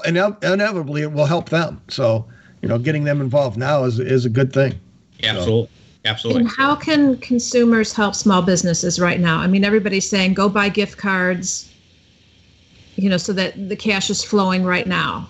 inevitably 0.05 1.01
it 1.01 1.11
will 1.11 1.25
help 1.25 1.49
them. 1.49 1.81
So, 1.89 2.25
you 2.61 2.69
know, 2.69 2.77
getting 2.77 3.03
them 3.03 3.21
involved 3.21 3.57
now 3.57 3.83
is 3.85 3.99
is 3.99 4.25
a 4.25 4.29
good 4.29 4.53
thing. 4.53 4.79
absolutely 5.23 5.69
absolutely 6.05 6.41
And 6.43 6.51
how 6.51 6.75
can 6.75 7.17
consumers 7.17 7.91
help 7.93 8.15
small 8.15 8.41
businesses 8.41 8.99
right 8.99 9.19
now? 9.19 9.39
I 9.39 9.47
mean, 9.47 9.65
everybody's 9.65 10.07
saying 10.09 10.35
go 10.35 10.47
buy 10.47 10.69
gift 10.69 10.97
cards, 10.97 11.69
you 12.95 13.09
know, 13.09 13.17
so 13.17 13.33
that 13.33 13.69
the 13.69 13.75
cash 13.75 14.09
is 14.09 14.23
flowing 14.23 14.63
right 14.63 14.87
now. 14.87 15.27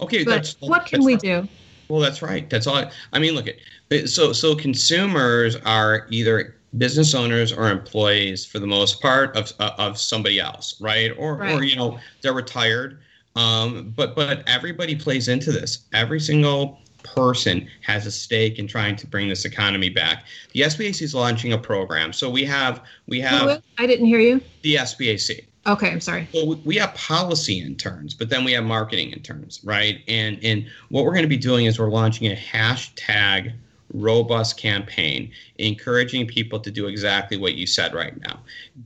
okay 0.00 0.24
But 0.24 0.30
that's 0.30 0.56
what 0.60 0.86
can 0.86 1.00
that's 1.00 1.06
we 1.06 1.16
do? 1.16 1.48
Well, 1.88 2.00
that's 2.00 2.22
right. 2.22 2.48
That's 2.48 2.66
all. 2.66 2.76
I, 2.76 2.90
I 3.12 3.18
mean, 3.18 3.34
look 3.34 3.48
at 3.48 4.08
so 4.08 4.32
so 4.32 4.54
consumers 4.54 5.56
are 5.56 6.06
either 6.10 6.56
business 6.76 7.14
owners 7.14 7.52
or 7.52 7.70
employees 7.70 8.44
for 8.44 8.58
the 8.58 8.66
most 8.66 9.00
part 9.00 9.36
of 9.36 9.52
of 9.58 9.98
somebody 9.98 10.38
else, 10.38 10.80
right? 10.80 11.12
Or 11.16 11.42
or 11.42 11.62
you 11.64 11.76
know 11.76 11.98
they're 12.20 12.34
retired. 12.34 13.00
Um, 13.36 13.92
but 13.96 14.14
but 14.14 14.42
everybody 14.48 14.96
plays 14.96 15.28
into 15.28 15.52
this. 15.52 15.86
Every 15.92 16.20
single 16.20 16.80
person 17.02 17.68
has 17.82 18.06
a 18.06 18.10
stake 18.10 18.58
in 18.58 18.66
trying 18.66 18.96
to 18.96 19.06
bring 19.06 19.28
this 19.28 19.44
economy 19.44 19.88
back. 19.88 20.24
The 20.52 20.60
SBAC 20.62 21.00
is 21.02 21.14
launching 21.14 21.52
a 21.52 21.58
program. 21.58 22.12
So 22.12 22.28
we 22.28 22.44
have 22.44 22.82
we 23.06 23.20
have 23.20 23.62
I 23.78 23.86
didn't 23.86 24.06
hear 24.06 24.20
you. 24.20 24.40
the 24.62 24.76
SBAC. 24.76 25.44
Okay, 25.66 25.90
I'm 25.90 26.00
sorry. 26.00 26.28
Well, 26.32 26.60
we- 26.64 26.76
have 26.76 26.94
policy 26.94 27.60
interns, 27.60 28.14
but 28.14 28.30
then 28.30 28.44
we 28.44 28.52
have 28.52 28.64
marketing 28.64 29.10
interns, 29.12 29.60
right? 29.64 30.00
And 30.08 30.38
and 30.42 30.66
what 30.88 31.04
we're 31.04 31.12
going 31.12 31.24
to 31.24 31.28
be 31.28 31.36
doing 31.36 31.66
is 31.66 31.78
we're 31.78 31.90
launching 31.90 32.30
a 32.32 32.36
hashtag 32.36 33.52
robust 33.92 34.56
campaign, 34.56 35.30
encouraging 35.58 36.26
people 36.26 36.60
to 36.60 36.70
do 36.70 36.86
exactly 36.86 37.36
what 37.36 37.54
you 37.54 37.66
said 37.66 37.94
right 37.94 38.18
now. 38.20 38.40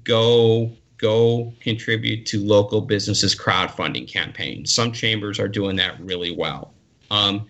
Go 0.05 0.71
go 0.99 1.53
contribute 1.61 2.25
to 2.27 2.39
local 2.45 2.81
businesses 2.81 3.35
crowdfunding 3.35 4.09
campaigns. 4.09 4.73
Some 4.73 4.93
chambers 4.93 5.39
are 5.41 5.49
doing 5.49 5.77
that 5.77 6.01
really 6.01 6.31
well. 6.31 6.73
Um, 7.11 7.49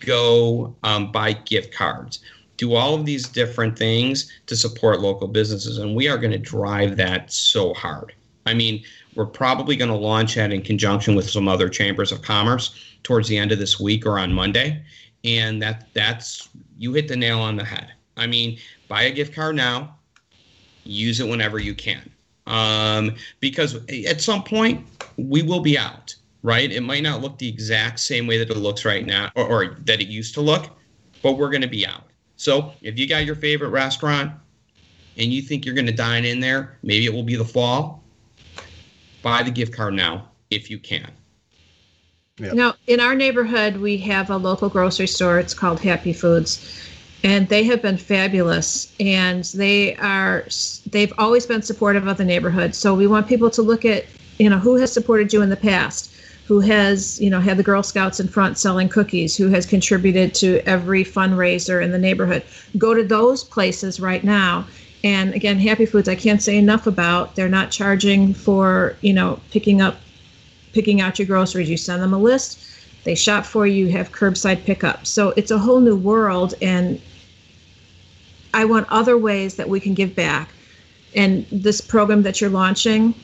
go 0.00 0.74
um, 0.82 1.12
buy 1.12 1.32
gift 1.34 1.74
cards. 1.74 2.20
do 2.56 2.74
all 2.74 2.94
of 2.94 3.04
these 3.04 3.28
different 3.28 3.76
things 3.78 4.30
to 4.46 4.56
support 4.56 5.00
local 5.00 5.28
businesses. 5.28 5.78
And 5.78 5.94
we 5.94 6.08
are 6.08 6.16
going 6.16 6.30
to 6.32 6.38
drive 6.38 6.96
that 6.96 7.32
so 7.32 7.74
hard. 7.74 8.14
I 8.46 8.54
mean, 8.54 8.82
we're 9.14 9.26
probably 9.26 9.76
going 9.76 9.90
to 9.90 9.96
launch 9.96 10.34
that 10.34 10.52
in 10.52 10.62
conjunction 10.62 11.14
with 11.14 11.28
some 11.28 11.48
other 11.48 11.68
chambers 11.68 12.12
of 12.12 12.22
commerce 12.22 12.74
towards 13.02 13.28
the 13.28 13.38
end 13.38 13.52
of 13.52 13.58
this 13.58 13.78
week 13.80 14.06
or 14.06 14.18
on 14.18 14.32
Monday. 14.32 14.82
And 15.24 15.62
that 15.62 15.88
that's 15.94 16.48
you 16.78 16.92
hit 16.92 17.08
the 17.08 17.16
nail 17.16 17.40
on 17.40 17.56
the 17.56 17.64
head. 17.64 17.92
I 18.16 18.26
mean, 18.26 18.58
buy 18.88 19.02
a 19.02 19.10
gift 19.10 19.34
card 19.34 19.56
now, 19.56 19.96
use 20.84 21.20
it 21.20 21.28
whenever 21.28 21.58
you 21.58 21.74
can. 21.74 22.10
Um, 22.46 23.14
because 23.40 23.76
at 24.06 24.20
some 24.20 24.42
point 24.44 24.86
we 25.16 25.42
will 25.42 25.60
be 25.60 25.78
out, 25.78 26.14
right? 26.42 26.70
It 26.70 26.82
might 26.82 27.02
not 27.02 27.22
look 27.22 27.38
the 27.38 27.48
exact 27.48 28.00
same 28.00 28.26
way 28.26 28.36
that 28.38 28.50
it 28.50 28.56
looks 28.58 28.84
right 28.84 29.06
now 29.06 29.30
or, 29.34 29.46
or 29.46 29.76
that 29.84 30.00
it 30.00 30.08
used 30.08 30.34
to 30.34 30.42
look, 30.42 30.70
but 31.22 31.38
we're 31.38 31.48
going 31.48 31.62
to 31.62 31.68
be 31.68 31.86
out. 31.86 32.04
So 32.36 32.72
if 32.82 32.98
you 32.98 33.08
got 33.08 33.24
your 33.24 33.36
favorite 33.36 33.70
restaurant 33.70 34.32
and 35.16 35.32
you 35.32 35.40
think 35.40 35.64
you're 35.64 35.74
going 35.74 35.86
to 35.86 35.92
dine 35.92 36.26
in 36.26 36.40
there, 36.40 36.78
maybe 36.82 37.06
it 37.06 37.14
will 37.14 37.22
be 37.22 37.36
the 37.36 37.44
fall, 37.44 38.03
buy 39.24 39.42
the 39.42 39.50
gift 39.50 39.72
card 39.72 39.94
now 39.94 40.28
if 40.50 40.70
you 40.70 40.78
can. 40.78 41.10
Yep. 42.38 42.54
Now, 42.54 42.74
in 42.86 43.00
our 43.00 43.14
neighborhood, 43.14 43.78
we 43.78 43.96
have 43.98 44.30
a 44.30 44.36
local 44.36 44.68
grocery 44.68 45.06
store. 45.06 45.38
It's 45.38 45.54
called 45.54 45.80
Happy 45.80 46.12
Foods, 46.12 46.88
and 47.24 47.48
they 47.48 47.64
have 47.64 47.80
been 47.80 47.96
fabulous. 47.96 48.92
And 49.00 49.44
they 49.44 49.96
are 49.96 50.44
they've 50.90 51.12
always 51.18 51.46
been 51.46 51.62
supportive 51.62 52.06
of 52.06 52.18
the 52.18 52.24
neighborhood. 52.24 52.74
So 52.74 52.94
we 52.94 53.06
want 53.06 53.26
people 53.26 53.50
to 53.50 53.62
look 53.62 53.84
at 53.84 54.04
you 54.38 54.50
know 54.50 54.58
who 54.58 54.76
has 54.76 54.92
supported 54.92 55.32
you 55.32 55.42
in 55.42 55.48
the 55.48 55.56
past, 55.56 56.12
who 56.46 56.60
has 56.60 57.20
you 57.20 57.30
know 57.30 57.40
had 57.40 57.56
the 57.56 57.62
Girl 57.62 57.82
Scouts 57.82 58.20
in 58.20 58.28
front 58.28 58.58
selling 58.58 58.88
cookies, 58.88 59.36
who 59.36 59.48
has 59.48 59.64
contributed 59.64 60.34
to 60.34 60.58
every 60.68 61.04
fundraiser 61.04 61.82
in 61.82 61.92
the 61.92 61.98
neighborhood. 61.98 62.42
Go 62.76 62.94
to 62.94 63.04
those 63.04 63.44
places 63.44 64.00
right 64.00 64.24
now. 64.24 64.66
And 65.04 65.34
again, 65.34 65.58
Happy 65.58 65.84
Foods, 65.84 66.08
I 66.08 66.14
can't 66.14 66.42
say 66.42 66.56
enough 66.56 66.86
about. 66.86 67.36
They're 67.36 67.48
not 67.48 67.70
charging 67.70 68.32
for 68.32 68.96
you 69.02 69.12
know 69.12 69.38
picking 69.50 69.80
up 69.80 70.00
picking 70.72 71.00
out 71.00 71.18
your 71.18 71.26
groceries. 71.26 71.68
You 71.70 71.76
send 71.76 72.02
them 72.02 72.14
a 72.14 72.18
list, 72.18 72.58
they 73.04 73.14
shop 73.14 73.44
for 73.44 73.66
you, 73.66 73.88
have 73.88 74.10
curbside 74.10 74.64
pickup. 74.64 75.06
So 75.06 75.34
it's 75.36 75.50
a 75.50 75.58
whole 75.58 75.80
new 75.80 75.94
world, 75.94 76.54
and 76.62 77.00
I 78.54 78.64
want 78.64 78.88
other 78.88 79.18
ways 79.18 79.56
that 79.56 79.68
we 79.68 79.78
can 79.78 79.92
give 79.94 80.16
back. 80.16 80.48
And 81.14 81.46
this 81.52 81.80
program 81.80 82.22
that 82.22 82.40
you're 82.40 82.50
launching, 82.50 83.14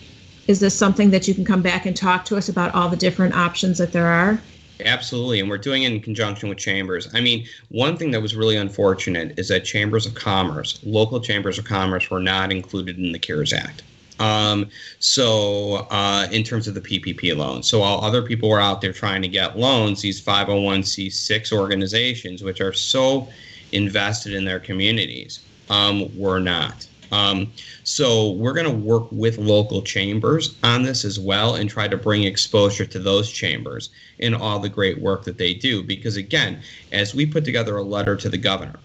is 0.47 0.61
this 0.61 0.77
something 0.77 1.11
that 1.11 1.27
you 1.27 1.35
can 1.35 1.45
come 1.45 1.63
back 1.63 1.87
and 1.87 1.97
talk 1.97 2.25
to 2.27 2.37
us 2.37 2.49
about 2.49 2.75
all 2.75 2.89
the 2.89 2.97
different 2.97 3.35
options 3.35 3.79
that 3.79 3.93
there 3.93 4.07
are? 4.07 4.41
Absolutely, 4.85 5.41
and 5.41 5.49
we're 5.49 5.59
doing 5.59 5.85
it 5.85 5.93
in 5.93 6.01
conjunction 6.01 6.49
with 6.49 6.59
chambers. 6.59 7.09
I 7.15 7.21
mean, 7.21 7.47
one 7.69 7.97
thing 7.97 8.11
that 8.13 8.21
was 8.21 8.35
really 8.35 8.57
unfortunate 8.57 9.39
is 9.39 9.49
that 9.49 9.65
chambers 9.65 10.07
of 10.07 10.15
commerce, 10.15 10.81
local 10.83 11.21
chambers 11.21 11.59
of 11.59 11.65
commerce, 11.65 12.11
were 12.11 12.21
not 12.21 12.51
included 12.53 12.99
in 12.99 13.13
the 13.13 13.19
CARES 13.19 13.53
Act. 13.53 13.83
Um, 14.19 14.69
so, 14.99 15.87
uh, 15.91 16.29
in 16.31 16.45
terms 16.45 16.69
of 16.69 16.75
the 16.75 16.81
PPP 16.81 17.35
loan, 17.35 17.63
so 17.63 17.81
while 17.81 18.01
other 18.05 18.21
people 18.23 18.51
were 18.51 18.61
out 18.61 18.83
there 18.83 18.93
trying 18.93 19.23
to 19.23 19.29
get 19.29 19.59
loans, 19.59 20.03
these 20.03 20.21
501c6 20.21 21.53
organizations, 21.53 22.43
which 22.43 22.61
are 22.61 22.75
so 22.75 23.29
invested 23.73 24.35
in 24.35 24.45
their 24.45 24.61
communities, 24.61 25.41
um, 25.71 26.17
were 26.19 26.39
not. 26.39 26.87
Um, 27.13 27.53
so 27.85 28.33
we're 28.33 28.53
going 28.53 28.67
to 28.67 28.73
work 28.73 29.11
with 29.11 29.39
local 29.39 29.83
chambers 29.83 30.57
on 30.63 30.83
this 30.83 31.05
as 31.05 31.19
well 31.19 31.57
and 31.57 31.69
try 31.69 31.89
to 31.89 31.97
bring 31.97 32.25
exposure 32.25 32.87
to 32.87 32.99
those 32.99 33.31
chambers 33.31 33.91
in 34.19 34.35
all 34.35 34.59
the 34.59 34.69
great 34.69 35.01
work 35.01 35.25
that 35.25 35.39
they 35.39 35.55
do. 35.55 35.83
Because 35.83 36.17
again, 36.17 36.61
as 36.93 37.15
we 37.15 37.27
put 37.27 37.45
together 37.45 37.77
a 37.77 37.83
letter 37.83 38.17
to 38.17 38.29
the 38.29 38.39
governor, 38.39 38.79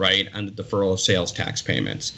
right, 0.00 0.28
on 0.34 0.46
the 0.46 0.52
deferral 0.52 0.92
of 0.92 1.00
sales 1.00 1.30
tax 1.30 1.62
payments, 1.62 2.12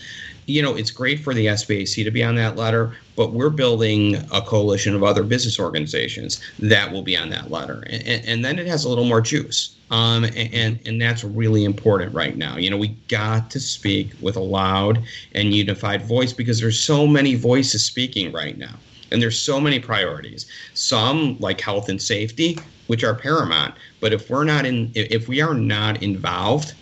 you 0.47 0.63
know, 0.63 0.75
it's 0.75 0.91
great 0.91 1.21
for 1.21 1.35
the 1.35 1.47
SBAC 1.47 2.05
to 2.05 2.11
be 2.11 2.25
on 2.25 2.35
that 2.37 2.57
letter, 2.57 2.97
but 3.17 3.33
we're 3.33 3.51
building 3.51 4.17
a 4.33 4.41
coalition 4.41 4.95
of 4.95 5.03
other 5.03 5.23
business 5.23 5.59
organizations 5.61 6.41
that 6.59 6.91
will 6.91 7.03
be 7.03 7.17
on 7.17 7.31
that 7.31 7.51
letter. 7.51 7.85
And, 7.89 8.25
and 8.27 8.45
then 8.45 8.59
it 8.59 8.67
has 8.67 8.85
a 8.85 8.89
little 8.89 9.05
more 9.05 9.21
juice. 9.21 9.77
Um, 9.91 10.25
and, 10.25 10.81
and 10.87 11.01
that's 11.01 11.23
really 11.23 11.65
important 11.65 12.15
right 12.15 12.37
now. 12.37 12.57
You 12.57 12.71
know, 12.71 12.79
we 12.79 12.89
got 13.09 13.51
to 13.51 13.61
speak 13.61 14.13
with 14.21 14.37
a 14.37 14.41
loud 14.41 15.03
and 15.35 15.55
unified 15.55 16.03
voice 16.03 16.33
because 16.33 16.61
there's 16.61 16.81
so 16.81 17.07
many 17.07 17.35
voices 17.35 17.85
speaking 17.85 18.33
right 18.33 18.57
now. 18.57 18.75
And 19.11 19.21
there's 19.21 19.39
so 19.39 19.61
many 19.61 19.79
priorities. 19.79 20.47
Some 20.73 21.37
like 21.39 21.61
health 21.61 21.91
and 21.91 22.01
safety, 22.01 22.59
which 22.87 23.05
are 23.05 23.15
paramount. 23.15 23.75
But 24.01 24.15
if 24.15 24.31
we're 24.31 24.45
not 24.45 24.65
in, 24.65 24.91
if 24.95 25.29
we 25.29 25.43
are 25.43 25.55
not 25.55 26.03
involved, 26.03 26.73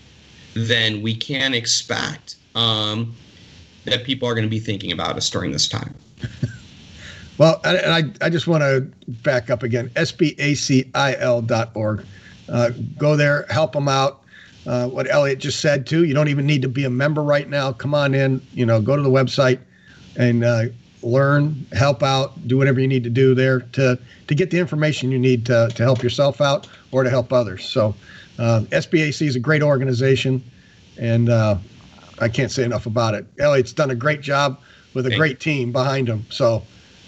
then 0.55 1.03
we 1.03 1.15
can't 1.15 1.55
expect 1.55 2.37
um, 2.55 3.15
that 3.85 4.05
people 4.05 4.29
are 4.29 4.35
going 4.35 4.47
to 4.47 4.51
be 4.51 4.59
thinking 4.59 4.93
about 4.93 5.17
us 5.17 5.31
during 5.31 5.53
this 5.53 5.69
time. 5.69 5.95
well, 7.39 7.61
and 7.65 7.93
I, 7.93 8.05
I 8.27 8.31
just 8.31 8.47
want 8.47 8.63
to 8.63 8.81
back 9.23 9.51
up 9.51 9.63
again 9.63 9.89
sbacil.org. 9.91 10.87
Uh, 12.49 12.71
go 12.99 13.17
there, 13.17 13.47
help 13.49 13.73
them 13.73 13.89
out. 13.89 14.23
Uh, 14.67 14.89
what 14.89 15.11
Elliot 15.11 15.39
just 15.39 15.61
said 15.61 15.87
too. 15.87 16.05
You 16.05 16.13
don't 16.15 16.29
even 16.29 16.47
need 16.47 16.63
to 16.63 16.69
be 16.69 16.85
a 16.85 16.91
member 16.91 17.23
right 17.23 17.49
now. 17.49 17.73
Come 17.73 17.95
on 17.95 18.15
in. 18.15 18.43
You 18.53 18.67
know, 18.67 18.81
go 18.81 18.95
to 18.97 19.03
the 19.03 19.09
website 19.09 19.59
and 20.17 20.45
uh, 20.45 20.65
learn, 21.03 21.67
help 21.73 22.03
out, 22.03 22.47
do 22.47 22.59
whatever 22.59 22.81
you 22.81 22.89
need 22.89 23.05
to 23.05 23.11
do 23.11 23.35
there 23.35 23.61
to 23.61 23.99
to 24.27 24.35
get 24.35 24.51
the 24.51 24.59
information 24.59 25.11
you 25.11 25.19
need 25.19 25.47
to 25.47 25.71
to 25.75 25.83
help 25.83 26.03
yourself 26.03 26.41
out 26.41 26.69
or 26.93 27.03
to 27.05 27.11
help 27.11 27.33
others. 27.33 27.65
So, 27.65 27.95
uh, 28.41 28.63
SBAC 28.71 29.27
is 29.27 29.37
a 29.37 29.41
great 29.41 29.63
organization, 29.63 30.43
and 30.99 31.29
uh, 31.29 31.59
I 32.21 32.29
can't 32.29 32.51
say 32.51 32.65
enough 32.65 32.87
about 32.87 33.15
it. 33.15 33.27
Elliot's 33.39 33.73
done 33.73 33.91
a 33.91 33.95
great 33.95 34.23
job 34.23 34.59
with 34.95 35.07
a 35.07 35.11
Thank 35.11 35.19
great 35.19 35.41
team 35.41 35.73
behind 35.73 36.09
him. 36.09 36.25
So 36.31 36.65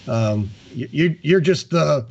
um, 0.07 0.51
you, 0.75 1.17
you're 1.23 1.41
just 1.41 1.71
the 1.71 2.05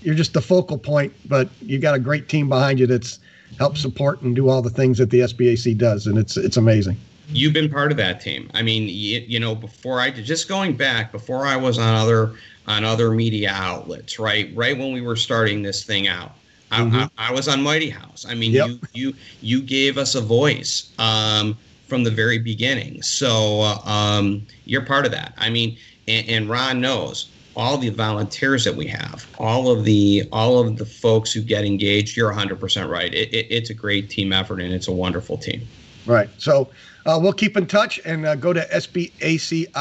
you're 0.00 0.14
just 0.14 0.32
the 0.32 0.40
focal 0.40 0.78
point, 0.78 1.12
but 1.28 1.48
you've 1.60 1.82
got 1.82 1.94
a 1.94 1.98
great 1.98 2.28
team 2.28 2.48
behind 2.48 2.78
you 2.78 2.86
that's 2.86 3.18
helped 3.58 3.78
support 3.78 4.22
and 4.22 4.34
do 4.34 4.48
all 4.48 4.62
the 4.62 4.70
things 4.70 4.98
that 4.98 5.10
the 5.10 5.20
SBAC 5.20 5.76
does, 5.76 6.06
and 6.06 6.16
it's 6.16 6.36
it's 6.36 6.56
amazing. 6.56 6.96
You've 7.28 7.52
been 7.52 7.70
part 7.70 7.90
of 7.90 7.96
that 7.96 8.20
team. 8.20 8.48
I 8.54 8.62
mean, 8.62 8.82
you, 8.84 9.24
you 9.26 9.40
know, 9.40 9.54
before 9.54 10.00
I 10.00 10.10
just 10.10 10.48
going 10.48 10.76
back 10.76 11.10
before 11.10 11.46
I 11.46 11.56
was 11.56 11.78
on 11.78 11.94
other 11.94 12.34
on 12.68 12.84
other 12.84 13.10
media 13.10 13.50
outlets, 13.50 14.20
right? 14.20 14.52
Right 14.54 14.78
when 14.78 14.92
we 14.92 15.00
were 15.00 15.16
starting 15.16 15.62
this 15.62 15.82
thing 15.82 16.06
out. 16.06 16.36
I, 16.72 16.80
mm-hmm. 16.80 16.96
I, 16.96 17.28
I 17.28 17.32
was 17.32 17.46
on 17.48 17.62
Mighty 17.62 17.90
House. 17.90 18.26
I 18.28 18.34
mean, 18.34 18.52
yep. 18.52 18.68
you 18.68 18.80
you 18.92 19.14
you 19.40 19.62
gave 19.62 19.98
us 19.98 20.14
a 20.14 20.20
voice. 20.20 20.92
Um, 20.98 21.56
from 21.92 22.04
the 22.04 22.10
very 22.10 22.38
beginning. 22.38 23.02
So 23.02 23.60
um, 23.84 24.46
you're 24.64 24.80
part 24.80 25.04
of 25.04 25.12
that. 25.12 25.34
I 25.36 25.50
mean, 25.50 25.76
and, 26.08 26.26
and 26.26 26.48
Ron 26.48 26.80
knows 26.80 27.28
all 27.54 27.76
the 27.76 27.90
volunteers 27.90 28.64
that 28.64 28.74
we 28.74 28.86
have, 28.86 29.26
all 29.38 29.68
of 29.70 29.84
the 29.84 30.26
all 30.32 30.58
of 30.58 30.78
the 30.78 30.86
folks 30.86 31.34
who 31.34 31.42
get 31.42 31.66
engaged. 31.66 32.16
You're 32.16 32.32
100% 32.32 32.88
right. 32.88 33.12
It, 33.12 33.34
it, 33.34 33.46
it's 33.50 33.68
a 33.68 33.74
great 33.74 34.08
team 34.08 34.32
effort, 34.32 34.62
and 34.62 34.72
it's 34.72 34.88
a 34.88 34.92
wonderful 34.92 35.36
team. 35.36 35.68
Right. 36.06 36.30
So 36.38 36.70
uh, 37.04 37.18
we'll 37.22 37.34
keep 37.34 37.58
in 37.58 37.66
touch 37.66 38.00
and 38.06 38.24
uh, 38.24 38.36
go 38.36 38.54
to 38.54 38.66
sbacil.org, 38.72 39.72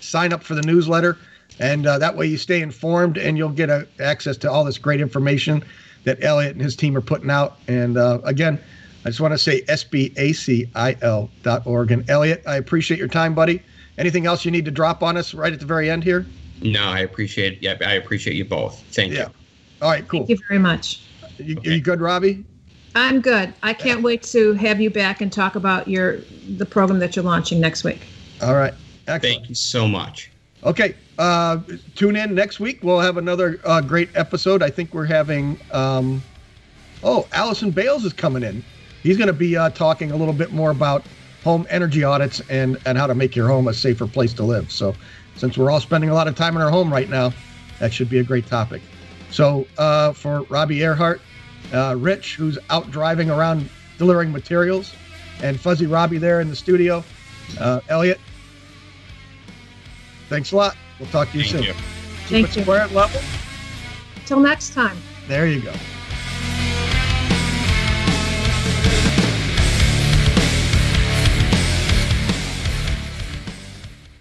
sign 0.00 0.32
up 0.34 0.42
for 0.42 0.54
the 0.54 0.62
newsletter, 0.62 1.16
and 1.60 1.86
uh, 1.86 1.98
that 1.98 2.16
way 2.16 2.26
you 2.26 2.38
stay 2.38 2.60
informed 2.62 3.18
and 3.18 3.38
you'll 3.38 3.50
get 3.50 3.70
uh, 3.70 3.84
access 4.00 4.36
to 4.38 4.50
all 4.50 4.64
this 4.64 4.78
great 4.78 5.00
information 5.00 5.62
that 6.04 6.24
Elliot 6.24 6.52
and 6.52 6.62
his 6.62 6.74
team 6.74 6.96
are 6.96 7.02
putting 7.02 7.30
out. 7.30 7.58
And 7.68 7.98
uh, 7.98 8.20
again, 8.24 8.58
I 9.04 9.10
just 9.10 9.20
want 9.20 9.32
to 9.32 9.38
say 9.38 9.60
sbacil.org. 9.62 10.72
And 11.92 12.10
Elliot, 12.10 12.42
I 12.46 12.56
appreciate 12.56 12.98
your 12.98 13.08
time, 13.08 13.34
buddy. 13.34 13.62
Anything 13.98 14.24
else 14.26 14.44
you 14.44 14.50
need 14.50 14.64
to 14.64 14.70
drop 14.70 15.02
on 15.02 15.18
us 15.18 15.34
right 15.34 15.52
at 15.52 15.60
the 15.60 15.66
very 15.66 15.90
end 15.90 16.02
here? 16.02 16.24
No, 16.62 16.84
I 16.84 17.00
appreciate. 17.00 17.62
Yeah, 17.62 17.76
I 17.84 17.92
appreciate 17.94 18.36
you 18.36 18.46
both. 18.46 18.82
Thank 18.92 19.12
yeah. 19.12 19.26
you. 19.26 19.34
All 19.82 19.90
right, 19.90 20.08
cool. 20.08 20.20
Thank 20.20 20.30
you 20.30 20.38
very 20.48 20.60
much. 20.60 21.02
You, 21.38 21.58
okay. 21.58 21.70
Are 21.70 21.72
you 21.74 21.80
good, 21.80 22.00
Robbie? 22.00 22.44
I'm 22.94 23.20
good. 23.20 23.52
I 23.62 23.74
can't 23.74 24.02
wait 24.02 24.22
to 24.24 24.54
have 24.54 24.80
you 24.80 24.90
back 24.90 25.20
and 25.20 25.32
talk 25.32 25.54
about 25.54 25.86
your 25.88 26.18
the 26.56 26.66
program 26.66 26.98
that 27.00 27.14
you're 27.14 27.24
launching 27.24 27.60
next 27.60 27.84
week. 27.84 28.00
All 28.42 28.54
right. 28.54 28.74
Excellent. 29.06 29.22
Thank 29.22 29.48
you 29.48 29.54
so 29.54 29.86
much. 29.86 30.30
Okay. 30.64 30.94
Uh, 31.20 31.60
tune 31.94 32.16
in 32.16 32.34
next 32.34 32.58
week. 32.58 32.80
We'll 32.82 33.00
have 33.00 33.16
another 33.16 33.60
uh, 33.64 33.80
great 33.80 34.08
episode. 34.16 34.62
I 34.62 34.70
think 34.70 34.92
we're 34.92 35.04
having. 35.04 35.60
Um, 35.70 36.22
oh, 37.04 37.28
Allison 37.32 37.70
Bales 37.70 38.04
is 38.04 38.12
coming 38.12 38.42
in 38.42 38.64
he's 39.02 39.16
going 39.16 39.28
to 39.28 39.32
be 39.32 39.56
uh, 39.56 39.70
talking 39.70 40.10
a 40.10 40.16
little 40.16 40.34
bit 40.34 40.52
more 40.52 40.70
about 40.70 41.04
home 41.42 41.66
energy 41.70 42.04
audits 42.04 42.40
and, 42.50 42.78
and 42.86 42.98
how 42.98 43.06
to 43.06 43.14
make 43.14 43.34
your 43.34 43.48
home 43.48 43.68
a 43.68 43.74
safer 43.74 44.06
place 44.06 44.32
to 44.34 44.42
live. 44.42 44.70
So, 44.70 44.94
since 45.36 45.56
we're 45.56 45.70
all 45.70 45.80
spending 45.80 46.10
a 46.10 46.14
lot 46.14 46.28
of 46.28 46.36
time 46.36 46.54
in 46.54 46.62
our 46.62 46.70
home 46.70 46.92
right 46.92 47.08
now, 47.08 47.32
that 47.78 47.94
should 47.94 48.10
be 48.10 48.18
a 48.18 48.22
great 48.22 48.46
topic. 48.46 48.82
So, 49.30 49.66
uh, 49.78 50.12
for 50.12 50.42
Robbie 50.44 50.82
Earhart, 50.82 51.20
uh, 51.72 51.96
Rich, 51.98 52.36
who's 52.36 52.58
out 52.68 52.90
driving 52.90 53.30
around 53.30 53.70
delivering 53.96 54.32
materials, 54.32 54.94
and 55.42 55.58
Fuzzy 55.58 55.86
Robbie 55.86 56.18
there 56.18 56.40
in 56.40 56.50
the 56.50 56.56
studio, 56.56 57.02
uh, 57.58 57.80
Elliot, 57.88 58.20
thanks 60.28 60.52
a 60.52 60.56
lot. 60.56 60.76
We'll 61.00 61.08
talk 61.08 61.30
to 61.32 61.38
you 61.38 61.44
Thank 61.44 61.56
soon. 61.56 61.62
You. 61.64 61.72
Keep 61.72 62.46
Thank 62.46 62.56
it 62.58 62.62
square 62.62 62.86
you. 62.86 62.94
level. 62.94 63.20
Till 64.26 64.38
next 64.40 64.74
time. 64.74 64.98
There 65.26 65.46
you 65.46 65.62
go. 65.62 65.72